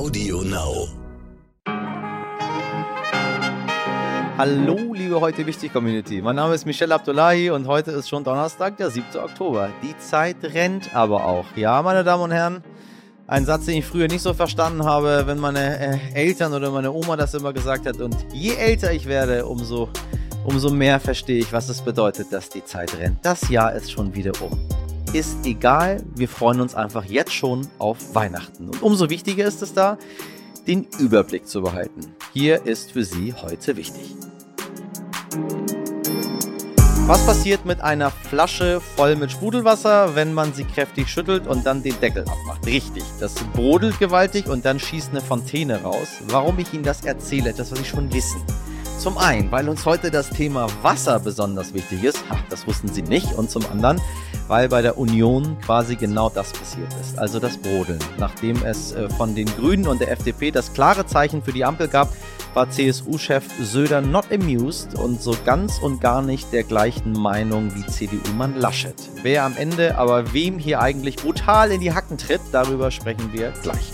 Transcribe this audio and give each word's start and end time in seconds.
Audio 0.00 0.40
Now. 0.40 0.88
Hallo, 4.38 4.94
liebe 4.94 5.20
heute 5.20 5.44
wichtig 5.44 5.74
Community. 5.74 6.22
Mein 6.22 6.36
Name 6.36 6.54
ist 6.54 6.64
Michelle 6.64 6.94
Abdullahi 6.94 7.50
und 7.50 7.66
heute 7.66 7.90
ist 7.90 8.08
schon 8.08 8.24
Donnerstag, 8.24 8.78
der 8.78 8.88
7. 8.88 9.04
Oktober. 9.22 9.68
Die 9.82 9.94
Zeit 9.98 10.36
rennt 10.42 10.96
aber 10.96 11.26
auch. 11.26 11.44
Ja, 11.54 11.82
meine 11.82 12.02
Damen 12.02 12.22
und 12.22 12.30
Herren, 12.30 12.64
ein 13.26 13.44
Satz, 13.44 13.66
den 13.66 13.76
ich 13.76 13.84
früher 13.84 14.08
nicht 14.08 14.22
so 14.22 14.32
verstanden 14.32 14.86
habe, 14.86 15.24
wenn 15.26 15.38
meine 15.38 15.78
äh, 15.78 15.98
Eltern 16.14 16.54
oder 16.54 16.70
meine 16.70 16.92
Oma 16.92 17.16
das 17.18 17.34
immer 17.34 17.52
gesagt 17.52 17.84
hat. 17.84 18.00
Und 18.00 18.16
je 18.32 18.54
älter 18.54 18.94
ich 18.94 19.04
werde, 19.04 19.44
umso, 19.44 19.90
umso 20.46 20.70
mehr 20.70 20.98
verstehe 20.98 21.40
ich, 21.40 21.52
was 21.52 21.68
es 21.68 21.82
bedeutet, 21.82 22.32
dass 22.32 22.48
die 22.48 22.64
Zeit 22.64 22.96
rennt. 22.96 23.18
Das 23.20 23.50
Jahr 23.50 23.74
ist 23.74 23.92
schon 23.92 24.14
wieder 24.14 24.32
um. 24.40 24.58
Ist 25.12 25.44
egal, 25.44 26.04
wir 26.14 26.28
freuen 26.28 26.60
uns 26.60 26.76
einfach 26.76 27.04
jetzt 27.04 27.32
schon 27.32 27.66
auf 27.78 28.14
Weihnachten. 28.14 28.68
Und 28.68 28.80
umso 28.80 29.10
wichtiger 29.10 29.44
ist 29.44 29.60
es 29.60 29.74
da, 29.74 29.98
den 30.68 30.86
Überblick 31.00 31.48
zu 31.48 31.62
behalten. 31.62 32.14
Hier 32.32 32.64
ist 32.64 32.92
für 32.92 33.04
Sie 33.04 33.34
heute 33.34 33.76
wichtig. 33.76 34.14
Was 37.08 37.26
passiert 37.26 37.66
mit 37.66 37.80
einer 37.80 38.12
Flasche 38.12 38.80
voll 38.80 39.16
mit 39.16 39.32
Sprudelwasser, 39.32 40.14
wenn 40.14 40.32
man 40.32 40.54
sie 40.54 40.62
kräftig 40.62 41.08
schüttelt 41.08 41.48
und 41.48 41.66
dann 41.66 41.82
den 41.82 41.98
Deckel 41.98 42.22
abmacht? 42.22 42.64
Richtig, 42.64 43.02
das 43.18 43.34
brodelt 43.52 43.98
gewaltig 43.98 44.46
und 44.46 44.64
dann 44.64 44.78
schießt 44.78 45.10
eine 45.10 45.20
Fontäne 45.20 45.82
raus. 45.82 46.06
Warum 46.28 46.60
ich 46.60 46.72
Ihnen 46.72 46.84
das 46.84 47.04
erzähle, 47.04 47.52
das 47.52 47.72
was 47.72 47.80
Sie 47.80 47.84
schon 47.84 48.12
wissen. 48.12 48.40
Zum 49.00 49.18
einen, 49.18 49.50
weil 49.50 49.68
uns 49.68 49.86
heute 49.86 50.12
das 50.12 50.30
Thema 50.30 50.68
Wasser 50.82 51.18
besonders 51.18 51.74
wichtig 51.74 52.04
ist. 52.04 52.18
Ha, 52.30 52.38
das 52.48 52.66
wussten 52.68 52.86
Sie 52.86 53.02
nicht. 53.02 53.32
Und 53.32 53.50
zum 53.50 53.64
anderen, 53.72 54.00
weil 54.50 54.68
bei 54.68 54.82
der 54.82 54.98
Union 54.98 55.56
quasi 55.64 55.94
genau 55.94 56.28
das 56.28 56.52
passiert 56.52 56.92
ist. 57.00 57.16
Also 57.16 57.38
das 57.38 57.56
Brodeln. 57.56 58.00
Nachdem 58.18 58.56
es 58.64 58.90
äh, 58.90 59.08
von 59.08 59.36
den 59.36 59.46
Grünen 59.46 59.86
und 59.86 60.00
der 60.00 60.10
FDP 60.10 60.50
das 60.50 60.72
klare 60.72 61.06
Zeichen 61.06 61.40
für 61.40 61.52
die 61.52 61.64
Ampel 61.64 61.86
gab, 61.86 62.12
war 62.52 62.68
CSU-Chef 62.68 63.44
Söder 63.62 64.00
not 64.00 64.24
amused 64.32 64.98
und 64.98 65.22
so 65.22 65.36
ganz 65.44 65.78
und 65.78 66.00
gar 66.00 66.20
nicht 66.20 66.52
der 66.52 66.64
gleichen 66.64 67.12
Meinung 67.12 67.72
wie 67.76 67.86
CDU-Mann 67.86 68.56
Laschet. 68.56 68.96
Wer 69.22 69.44
am 69.44 69.56
Ende 69.56 69.96
aber 69.96 70.32
wem 70.32 70.58
hier 70.58 70.80
eigentlich 70.80 71.14
brutal 71.16 71.70
in 71.70 71.80
die 71.80 71.94
Hacken 71.94 72.18
tritt, 72.18 72.40
darüber 72.50 72.90
sprechen 72.90 73.32
wir 73.32 73.52
gleich. 73.62 73.92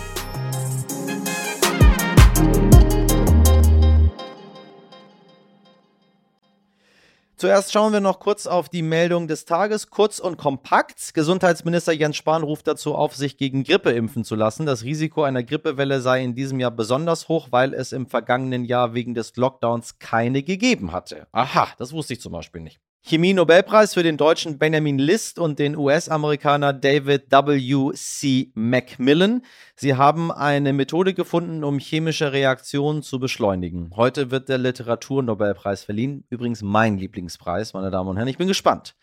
Zuerst 7.38 7.70
schauen 7.70 7.92
wir 7.92 8.00
noch 8.00 8.18
kurz 8.18 8.46
auf 8.46 8.70
die 8.70 8.80
Meldung 8.80 9.28
des 9.28 9.44
Tages, 9.44 9.90
kurz 9.90 10.20
und 10.20 10.38
kompakt. 10.38 11.12
Gesundheitsminister 11.12 11.92
Jens 11.92 12.16
Spahn 12.16 12.42
ruft 12.42 12.66
dazu 12.66 12.94
auf, 12.94 13.14
sich 13.14 13.36
gegen 13.36 13.62
Grippe 13.62 13.90
impfen 13.90 14.24
zu 14.24 14.36
lassen. 14.36 14.64
Das 14.64 14.84
Risiko 14.84 15.22
einer 15.22 15.42
Grippewelle 15.42 16.00
sei 16.00 16.24
in 16.24 16.34
diesem 16.34 16.60
Jahr 16.60 16.70
besonders 16.70 17.28
hoch, 17.28 17.48
weil 17.50 17.74
es 17.74 17.92
im 17.92 18.06
vergangenen 18.06 18.64
Jahr 18.64 18.94
wegen 18.94 19.12
des 19.12 19.36
Lockdowns 19.36 19.98
keine 19.98 20.42
gegeben 20.42 20.92
hatte. 20.92 21.26
Aha, 21.32 21.68
das 21.76 21.92
wusste 21.92 22.14
ich 22.14 22.22
zum 22.22 22.32
Beispiel 22.32 22.62
nicht. 22.62 22.80
Chemie-Nobelpreis 23.08 23.94
für 23.94 24.02
den 24.02 24.16
deutschen 24.16 24.58
Benjamin 24.58 24.98
List 24.98 25.38
und 25.38 25.60
den 25.60 25.76
US-Amerikaner 25.76 26.72
David 26.72 27.30
W. 27.30 27.92
C. 27.94 28.50
Macmillan. 28.56 29.42
Sie 29.76 29.94
haben 29.94 30.32
eine 30.32 30.72
Methode 30.72 31.14
gefunden, 31.14 31.62
um 31.62 31.78
chemische 31.78 32.32
Reaktionen 32.32 33.04
zu 33.04 33.20
beschleunigen. 33.20 33.92
Heute 33.94 34.32
wird 34.32 34.48
der 34.48 34.58
Literaturnobelpreis 34.58 35.84
verliehen. 35.84 36.24
Übrigens 36.30 36.62
mein 36.62 36.98
Lieblingspreis, 36.98 37.74
meine 37.74 37.92
Damen 37.92 38.08
und 38.08 38.16
Herren. 38.16 38.26
Ich 38.26 38.38
bin 38.38 38.48
gespannt. 38.48 38.96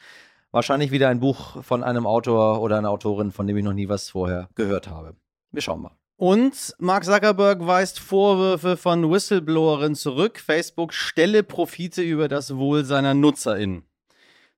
Wahrscheinlich 0.51 0.91
wieder 0.91 1.07
ein 1.07 1.21
Buch 1.21 1.63
von 1.63 1.81
einem 1.81 2.05
Autor 2.05 2.59
oder 2.61 2.77
einer 2.77 2.89
Autorin, 2.89 3.31
von 3.31 3.47
dem 3.47 3.55
ich 3.55 3.63
noch 3.63 3.71
nie 3.71 3.87
was 3.87 4.09
vorher 4.09 4.49
gehört 4.55 4.89
habe. 4.89 5.15
Wir 5.53 5.61
schauen 5.61 5.81
mal. 5.81 5.95
Und 6.17 6.75
Mark 6.77 7.05
Zuckerberg 7.05 7.65
weist 7.65 8.01
Vorwürfe 8.01 8.75
von 8.75 9.09
Whistleblowerin 9.09 9.95
zurück. 9.95 10.41
Facebook 10.41 10.93
stelle 10.93 11.41
Profite 11.41 12.01
über 12.01 12.27
das 12.27 12.57
Wohl 12.57 12.83
seiner 12.83 13.13
NutzerInnen. 13.13 13.85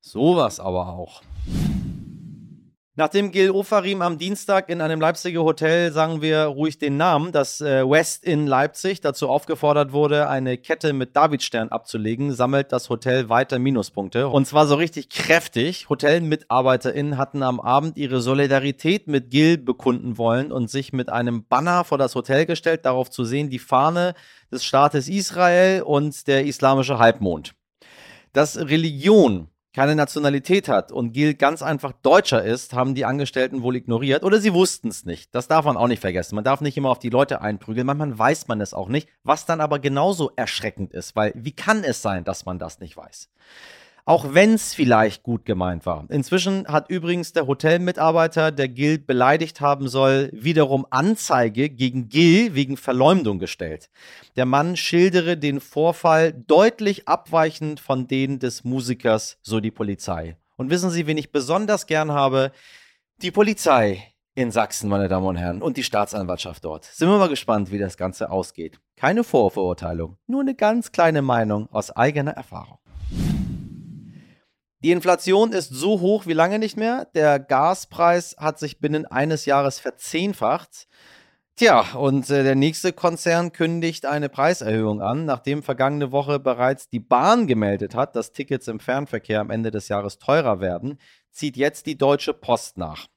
Sowas 0.08 0.60
aber 0.60 0.90
auch. 0.90 1.24
Nachdem 2.94 3.32
Gil 3.32 3.50
Ofarim 3.50 4.04
am 4.04 4.20
Dienstag 4.20 4.70
in 4.70 4.80
einem 4.80 5.02
Leipziger 5.02 5.44
Hotel, 5.44 5.92
sagen 5.92 6.22
wir 6.22 6.44
ruhig 6.44 6.78
den 6.78 6.96
Namen, 6.96 7.32
das 7.32 7.60
äh, 7.60 7.90
West 7.90 8.24
in 8.24 8.46
Leipzig, 8.46 9.02
dazu 9.02 9.28
aufgefordert 9.30 9.94
wurde, 9.94 10.30
eine 10.30 10.60
Kette 10.60 10.94
mit 10.94 11.16
Davidstern 11.16 11.70
abzulegen, 11.70 12.34
sammelt 12.34 12.72
das 12.72 12.90
Hotel 12.92 13.30
weiter 13.30 13.58
Minuspunkte. 13.58 14.28
Und 14.28 14.46
zwar 14.46 14.68
so 14.68 14.76
richtig 14.76 15.10
kräftig. 15.10 15.90
HotelmitarbeiterInnen 15.90 17.18
hatten 17.18 17.42
am 17.42 17.60
Abend 17.60 17.98
ihre 17.98 18.22
Solidarität 18.22 19.08
mit 19.08 19.32
Gil 19.32 19.58
bekunden 19.58 20.20
wollen 20.20 20.52
und 20.52 20.70
sich 20.70 20.94
mit 20.94 21.10
einem 21.10 21.48
Banner 21.48 21.84
vor 21.84 21.98
das 21.98 22.14
Hotel 22.14 22.46
gestellt, 22.46 22.86
darauf 22.86 23.10
zu 23.10 23.26
sehen, 23.26 23.50
die 23.50 23.60
Fahne 23.60 24.14
des 24.52 24.64
Staates 24.64 25.10
Israel 25.10 25.82
und 25.82 26.28
der 26.28 26.46
islamische 26.46 27.00
Halbmond. 27.00 27.56
Dass 28.34 28.56
Religion 28.56 29.50
keine 29.75 29.94
Nationalität 29.94 30.69
hat 30.69 30.94
und 30.94 31.12
Gil 31.12 31.34
ganz 31.34 31.62
einfach 31.62 31.91
Deutscher 32.02 32.41
ist, 32.41 32.74
haben 32.74 32.96
die 32.96 33.03
Angestellten 33.03 33.62
wohl 33.62 33.75
ignoriert 33.75 34.24
oder 34.24 34.40
sie 34.40 34.53
wussten 34.53 34.88
es 34.88 35.03
nicht. 35.03 35.36
Das 35.36 35.50
darf 35.50 35.66
man 35.66 35.75
auch 35.75 35.90
nicht 35.90 36.00
vergessen. 36.00 36.36
Man 36.36 36.46
darf 36.46 36.62
nicht 36.62 36.78
immer 36.78 36.90
auf 36.90 37.00
die 37.00 37.09
Leute 37.09 37.41
einprügeln, 37.41 37.86
manchmal 37.86 38.18
weiß 38.18 38.47
man 38.47 38.62
es 38.62 38.74
auch 38.74 38.88
nicht, 38.88 39.09
was 39.25 39.46
dann 39.46 39.59
aber 39.59 39.80
genauso 39.80 40.31
erschreckend 40.38 40.94
ist, 40.94 41.18
weil 41.18 41.34
wie 41.36 41.52
kann 41.52 41.84
es 41.84 42.02
sein, 42.02 42.24
dass 42.24 42.46
man 42.46 42.58
das 42.58 42.80
nicht 42.80 42.96
weiß? 42.96 43.30
Auch 44.08 44.36
wenn 44.36 44.54
es 44.54 44.76
vielleicht 44.76 45.24
gut 45.24 45.46
gemeint 45.46 45.88
war. 45.88 46.06
Inzwischen 46.10 46.68
hat 46.68 46.92
übrigens 46.92 47.34
der 47.34 47.48
Hotelmitarbeiter, 47.48 48.52
der 48.52 48.68
Gil 48.68 49.00
beleidigt 49.00 49.62
haben 49.62 49.88
soll, 49.88 50.30
wiederum 50.32 50.86
Anzeige 50.92 51.72
gegen 51.72 52.08
Gil 52.08 52.54
wegen 52.54 52.78
Verleumdung 52.78 53.40
gestellt. 53.40 53.90
Der 54.36 54.46
Mann 54.46 54.78
schildere 54.78 55.38
den 55.38 55.60
Vorfall 55.60 56.34
deutlich 56.34 57.08
abweichend 57.08 57.80
von 57.80 58.08
denen 58.08 58.38
des 58.38 58.64
Musikers, 58.64 59.40
so 59.42 59.60
die 59.60 59.72
Polizei. 59.72 60.38
Und 60.56 60.70
wissen 60.70 60.92
Sie, 60.92 61.08
wen 61.08 61.18
ich 61.18 61.32
besonders 61.32 61.88
gern 61.88 62.12
habe? 62.12 62.52
Die 63.24 63.32
Polizei 63.32 64.04
in 64.36 64.52
Sachsen, 64.52 64.88
meine 64.88 65.08
Damen 65.08 65.26
und 65.26 65.38
Herren, 65.38 65.64
und 65.64 65.78
die 65.78 65.84
Staatsanwaltschaft 65.84 66.64
dort. 66.64 66.86
Sind 66.86 67.10
wir 67.10 67.18
mal 67.18 67.30
gespannt, 67.30 67.72
wie 67.72 67.80
das 67.80 67.98
Ganze 67.98 68.30
ausgeht. 68.30 68.80
Keine 68.98 69.24
Vorverurteilung, 69.24 70.18
nur 70.28 70.42
eine 70.42 70.54
ganz 70.54 70.92
kleine 70.92 71.24
Meinung 71.24 71.68
aus 71.72 71.90
eigener 71.90 72.32
Erfahrung. 72.32 72.78
Die 74.85 74.91
Inflation 74.91 75.51
ist 75.51 75.73
so 75.73 76.00
hoch 76.00 76.28
wie 76.28 76.34
lange 76.34 76.59
nicht 76.59 76.78
mehr. 76.78 77.07
Der 77.16 77.40
Gaspreis 77.40 78.35
hat 78.38 78.59
sich 78.59 78.78
binnen 78.78 79.07
eines 79.07 79.47
Jahres 79.47 79.79
verzehnfacht. 79.79 80.88
Tja, 81.56 81.96
und 81.96 82.29
äh, 82.29 82.44
der 82.44 82.53
nächste 82.53 82.94
Konzern 82.94 83.51
kündigt 83.51 84.06
eine 84.06 84.29
Preiserhöhung 84.29 85.01
an, 85.01 85.25
nachdem 85.25 85.63
vergangene 85.63 86.12
Woche 86.12 86.38
bereits 86.38 86.88
die 86.88 87.00
Bahn 87.00 87.47
gemeldet 87.47 87.95
hat, 87.95 88.16
dass 88.16 88.31
Tickets 88.31 88.68
im 88.68 88.79
Fernverkehr 88.79 89.40
am 89.40 89.50
Ende 89.50 89.72
des 89.72 89.88
Jahres 89.88 90.19
teurer 90.19 90.59
werden, 90.59 91.00
zieht 91.31 91.57
jetzt 91.57 91.88
die 91.88 91.97
Deutsche 91.97 92.35
Post 92.35 92.78
nach. 92.78 93.07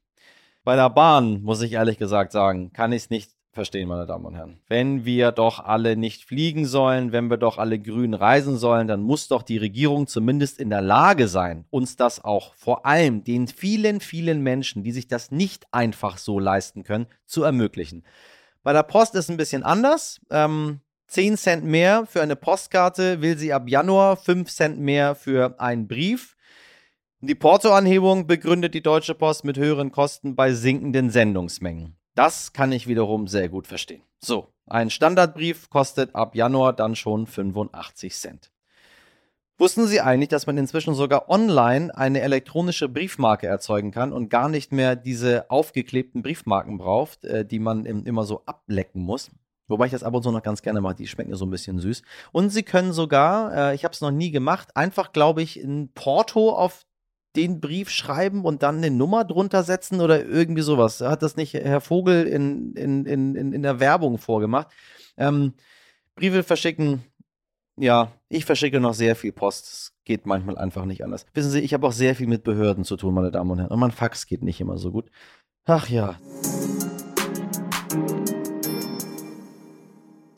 Bei 0.65 0.75
der 0.75 0.89
Bahn, 0.89 1.43
muss 1.43 1.61
ich 1.61 1.73
ehrlich 1.73 1.99
gesagt 1.99 2.33
sagen, 2.33 2.73
kann 2.73 2.93
ich 2.93 3.03
es 3.03 3.11
nicht 3.11 3.33
verstehen, 3.59 3.89
meine 3.89 4.07
Damen 4.07 4.25
und 4.25 4.37
Herren. 4.37 4.61
Wenn 4.69 5.05
wir 5.05 5.33
doch 5.33 5.59
alle 5.59 5.97
nicht 5.97 6.23
fliegen 6.25 6.65
sollen, 6.65 7.11
wenn 7.11 7.29
wir 7.29 7.39
doch 7.39 7.59
alle 7.59 7.81
grün 7.81 8.15
reisen 8.15 8.57
sollen, 8.57 8.87
dann 8.87 9.01
muss 9.01 9.27
doch 9.27 9.43
die 9.43 9.59
Regierung 9.59 10.07
zumindest 10.07 10.61
in 10.61 10.71
der 10.71 10.81
Lage 10.81 11.27
sein, 11.27 11.65
uns 11.71 11.97
das 11.97 12.23
auch 12.23 12.55
vor 12.55 12.87
allem 12.87 13.25
den 13.25 13.49
vielen, 13.49 13.99
vielen 13.99 14.45
Menschen, 14.45 14.85
die 14.85 14.93
sich 14.93 15.09
das 15.09 15.33
nicht 15.33 15.67
einfach 15.73 16.19
so 16.19 16.39
leisten 16.39 16.85
können, 16.85 17.09
zu 17.27 17.43
ermöglichen. 17.43 18.05
Bei 18.63 18.73
der 18.73 18.85
Post 18.85 19.17
ist 19.17 19.29
ein 19.29 19.37
bisschen 19.37 19.65
anders. 19.65 20.21
Ähm, 20.31 20.79
10 21.09 21.37
Cent 21.37 21.65
mehr 21.65 22.07
für 22.07 22.23
eine 22.23 22.37
Postkarte 22.37 23.21
will 23.23 23.37
sie 23.37 23.53
ab 23.53 23.69
Januar, 23.69 24.17
5 24.17 24.49
Cent 24.49 24.79
mehr 24.79 25.17
für 25.17 25.59
einen 25.59 25.89
Brief. 25.89 26.37
Die 27.21 27.35
Portoanhebung 27.35 28.29
begründet 28.29 28.73
die 28.75 28.83
Deutsche 28.85 29.17
Post 29.17 29.45
mit 29.45 29.59
höheren 29.59 29.91
Kosten 29.91 30.37
bei 30.37 30.53
sinkenden 30.53 31.11
Sendungsmengen. 31.11 31.98
Das 32.19 32.53
kann 32.53 32.73
ich 32.73 32.89
wiederum 32.89 33.29
sehr 33.29 33.49
gut 33.49 33.69
verstehen. 33.69 34.03
So, 34.19 34.49
ein 34.67 34.91
Standardbrief 34.91 35.71
kostet 35.71 36.17
ab 36.17 36.35
Januar 36.35 36.73
dann 36.73 36.97
schon 36.97 37.29
85 37.29 38.13
Cent. 38.13 38.51
Wussten 39.57 39.87
Sie 39.87 40.01
eigentlich, 40.01 40.29
dass 40.29 40.49
man 40.49 40.59
inzwischen 40.59 40.95
sogar 40.95 41.29
online 41.29 41.97
eine 41.97 42.21
elektronische 42.23 42.89
Briefmarke 42.89 43.47
erzeugen 43.47 43.93
kann 43.93 44.13
und 44.13 44.31
gar 44.31 44.49
nicht 44.49 44.73
mehr 44.73 44.97
diese 44.97 45.49
aufgeklebten 45.49 46.23
Briefmarken 46.23 46.79
braucht, 46.79 47.25
äh, 47.25 47.45
die 47.45 47.61
man 47.61 47.87
immer 47.87 48.25
so 48.25 48.43
ablecken 48.47 49.01
muss? 49.01 49.31
Wobei 49.69 49.87
ich 49.87 49.93
das 49.93 50.03
ab 50.03 50.13
und 50.13 50.25
zu 50.25 50.33
noch 50.33 50.43
ganz 50.43 50.63
gerne 50.63 50.81
mache, 50.81 50.97
die 50.97 51.07
schmecken 51.07 51.37
so 51.37 51.47
ein 51.47 51.51
bisschen 51.51 51.79
süß. 51.79 52.03
Und 52.33 52.51
Sie 52.51 52.65
können 52.65 52.93
sogar, 52.93 53.55
äh, 53.55 53.75
ich 53.77 53.85
habe 53.85 53.95
es 53.95 54.01
noch 54.01 54.11
nie 54.11 54.33
gemacht, 54.33 54.77
einfach, 54.77 55.13
glaube 55.13 55.43
ich, 55.43 55.55
ein 55.63 55.93
Porto 55.95 56.51
auf 56.51 56.85
den 57.37 57.61
Brief 57.61 57.91
schreiben 57.91 58.45
und 58.45 58.63
dann 58.63 58.79
eine 58.79 58.91
Nummer 58.91 59.25
drunter 59.25 59.63
setzen 59.63 60.01
oder 60.01 60.25
irgendwie 60.25 60.63
sowas. 60.63 61.01
Hat 61.01 61.23
das 61.23 61.37
nicht 61.37 61.55
Herr 61.55 61.81
Vogel 61.81 62.27
in, 62.27 62.75
in, 62.75 63.07
in, 63.07 63.53
in 63.53 63.63
der 63.63 63.81
Werbung 63.81 64.19
vorgemacht? 64.19 64.69
Ähm, 65.17 65.53
Briefe 66.15 66.43
verschicken, 66.43 67.05
ja, 67.77 68.13
ich 68.29 68.45
verschicke 68.45 68.81
noch 68.81 68.95
sehr 68.95 69.15
viel 69.15 69.33
Post. 69.33 69.67
Es 69.67 69.93
geht 70.05 70.27
manchmal 70.27 70.59
einfach 70.59 70.85
nicht 70.85 71.05
anders. 71.05 71.27
Wissen 71.35 71.51
Sie, 71.51 71.61
ich 71.61 71.75
habe 71.75 71.87
auch 71.87 71.93
sehr 71.93 72.15
viel 72.15 72.27
mit 72.27 72.43
Behörden 72.43 72.85
zu 72.85 72.97
tun, 72.97 73.15
meine 73.15 73.31
Damen 73.31 73.51
und 73.51 73.59
Herren. 73.59 73.71
Und 73.71 73.81
mein 73.81 73.93
Fax 73.93 74.27
geht 74.27 74.43
nicht 74.43 74.61
immer 74.61 74.79
so 74.79 74.91
gut. 74.91 75.11
Ach 75.65 75.89
ja. 75.89 76.19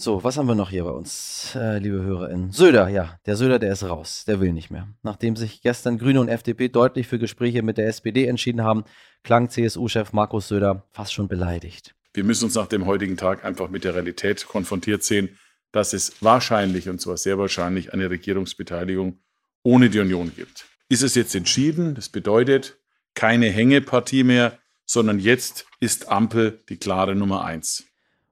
So, 0.00 0.25
was 0.25 0.38
haben 0.38 0.49
wir 0.49 0.55
noch 0.55 0.70
hier 0.70 0.85
bei 0.85 0.93
uns, 0.93 1.55
äh, 1.55 1.76
liebe 1.76 2.00
HörerInnen? 2.00 2.52
Söder, 2.52 2.88
ja, 2.88 3.20
der 3.26 3.37
Söder, 3.37 3.58
der 3.58 3.75
ist 3.75 3.82
raus. 3.82 4.25
Der 4.26 4.41
will 4.41 4.55
nicht 4.55 4.70
mehr. 4.70 4.88
Nachdem 5.02 5.37
sich 5.37 5.61
gestern 5.61 5.99
Grüne 5.99 6.23
und 6.23 6.29
FDP 6.29 6.69
deutlich 6.69 7.06
für 7.06 7.19
Gespräche 7.19 7.62
mit 7.62 7.76
der 7.76 7.87
SPD 7.87 8.25
entschieden 8.25 8.62
haben, 8.62 8.85
klang 9.25 9.50
CSU-Chef 9.50 10.14
Markus 10.14 10.49
Söder 10.49 10.88
fast 10.93 11.12
schon 11.12 11.29
beleidigt. 11.29 11.94
Wir 12.14 12.25
müssen 12.25 12.47
uns 12.47 12.55
nach 12.55 12.67
dem 12.67 12.87
heutigen 12.87 13.19
Tag 13.19 13.44
einfach 13.44 13.69
mit 13.69 13.85
der 13.85 13.94
Realität 13.94 14.47
konfrontiert 14.49 15.02
sehen, 15.02 15.38
dass 15.70 15.93
es 15.93 16.23
wahrscheinlich, 16.23 16.88
und 16.88 16.99
zwar 17.03 17.19
sehr 17.19 17.37
wahrscheinlich, 17.37 17.93
eine 17.93 18.08
Regierungsbeteiligung 18.08 19.19
ohne 19.64 19.91
die 19.91 20.00
Union 20.00 20.32
gibt. 20.35 20.64
Ist 20.88 21.03
es 21.03 21.14
jetzt 21.14 21.35
entschieden? 21.35 21.94
Das 21.94 22.08
bedeutet 22.08 22.79
keine 23.14 23.50
Hängepartie 23.50 24.25
mehr, 24.25 24.58
sondern 24.87 25.19
jetzt 25.19 25.67
ist 25.79 26.08
Ampel 26.08 26.58
die 26.70 26.79
klare 26.79 27.14
Nummer 27.14 27.44
eins. 27.44 27.89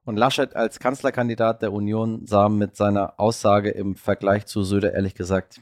Und 0.09 0.17
Laschet 0.17 0.55
als 0.55 0.79
Kanzlerkandidat 0.79 1.61
der 1.61 1.71
Union 1.71 2.25
sah 2.25 2.49
mit 2.49 2.75
seiner 2.75 3.19
Aussage 3.19 3.69
im 3.69 3.93
Vergleich 3.93 4.47
zu 4.47 4.63
Söder 4.63 4.95
ehrlich 4.95 5.13
gesagt 5.13 5.61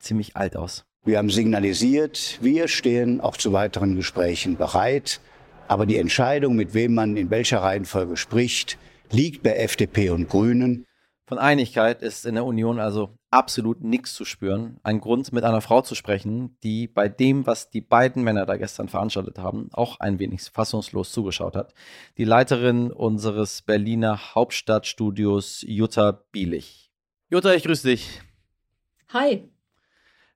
ziemlich 0.00 0.34
alt 0.34 0.56
aus. 0.56 0.84
Wir 1.04 1.18
haben 1.18 1.30
signalisiert, 1.30 2.40
wir 2.42 2.66
stehen 2.66 3.20
auch 3.20 3.36
zu 3.36 3.52
weiteren 3.52 3.94
Gesprächen 3.94 4.56
bereit. 4.56 5.20
Aber 5.68 5.86
die 5.86 5.98
Entscheidung, 5.98 6.56
mit 6.56 6.74
wem 6.74 6.94
man 6.94 7.16
in 7.16 7.30
welcher 7.30 7.58
Reihenfolge 7.58 8.16
spricht, 8.16 8.76
liegt 9.12 9.44
bei 9.44 9.50
FDP 9.50 10.10
und 10.10 10.28
Grünen. 10.28 10.84
Von 11.28 11.38
Einigkeit 11.38 12.02
ist 12.02 12.26
in 12.26 12.34
der 12.34 12.44
Union 12.44 12.80
also 12.80 13.10
absolut 13.36 13.82
nichts 13.82 14.14
zu 14.14 14.24
spüren. 14.24 14.80
Ein 14.82 14.98
Grund, 14.98 15.30
mit 15.30 15.44
einer 15.44 15.60
Frau 15.60 15.82
zu 15.82 15.94
sprechen, 15.94 16.56
die 16.62 16.88
bei 16.88 17.08
dem, 17.08 17.46
was 17.46 17.68
die 17.68 17.82
beiden 17.82 18.24
Männer 18.24 18.46
da 18.46 18.56
gestern 18.56 18.88
veranstaltet 18.88 19.38
haben, 19.38 19.68
auch 19.72 20.00
ein 20.00 20.18
wenig 20.18 20.40
fassungslos 20.42 21.12
zugeschaut 21.12 21.54
hat. 21.54 21.74
Die 22.16 22.24
Leiterin 22.24 22.90
unseres 22.90 23.60
Berliner 23.60 24.34
Hauptstadtstudios, 24.34 25.62
Jutta 25.66 26.12
Bielich. 26.32 26.90
Jutta, 27.28 27.52
ich 27.52 27.64
grüße 27.64 27.88
dich. 27.88 28.22
Hi. 29.12 29.50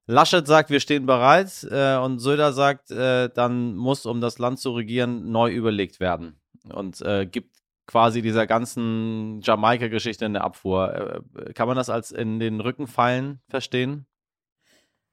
Laschet 0.07 0.47
sagt, 0.47 0.69
wir 0.69 0.81
stehen 0.81 1.07
bereit 1.07 1.67
äh, 1.71 1.97
und 1.97 2.19
Söder 2.19 2.53
sagt, 2.53 2.91
äh, 2.91 3.31
dann 3.31 3.77
muss, 3.77 4.05
um 4.05 4.21
das 4.21 4.39
Land 4.39 4.59
zu 4.59 4.73
regieren, 4.73 5.31
neu 5.31 5.51
überlegt 5.51 6.01
werden 6.01 6.39
und 6.71 7.01
äh, 7.01 7.25
gibt 7.25 7.60
quasi 7.91 8.23
dieser 8.23 8.47
ganzen 8.47 9.41
Jamaika-Geschichte 9.43 10.25
in 10.25 10.35
der 10.35 10.45
Abfuhr. 10.45 11.25
Äh, 11.37 11.53
kann 11.55 11.67
man 11.67 11.77
das 11.77 11.91
als 11.91 12.13
in 12.13 12.39
den 12.39 12.61
Rücken 12.61 12.87
fallen 12.87 13.41
verstehen? 13.49 14.07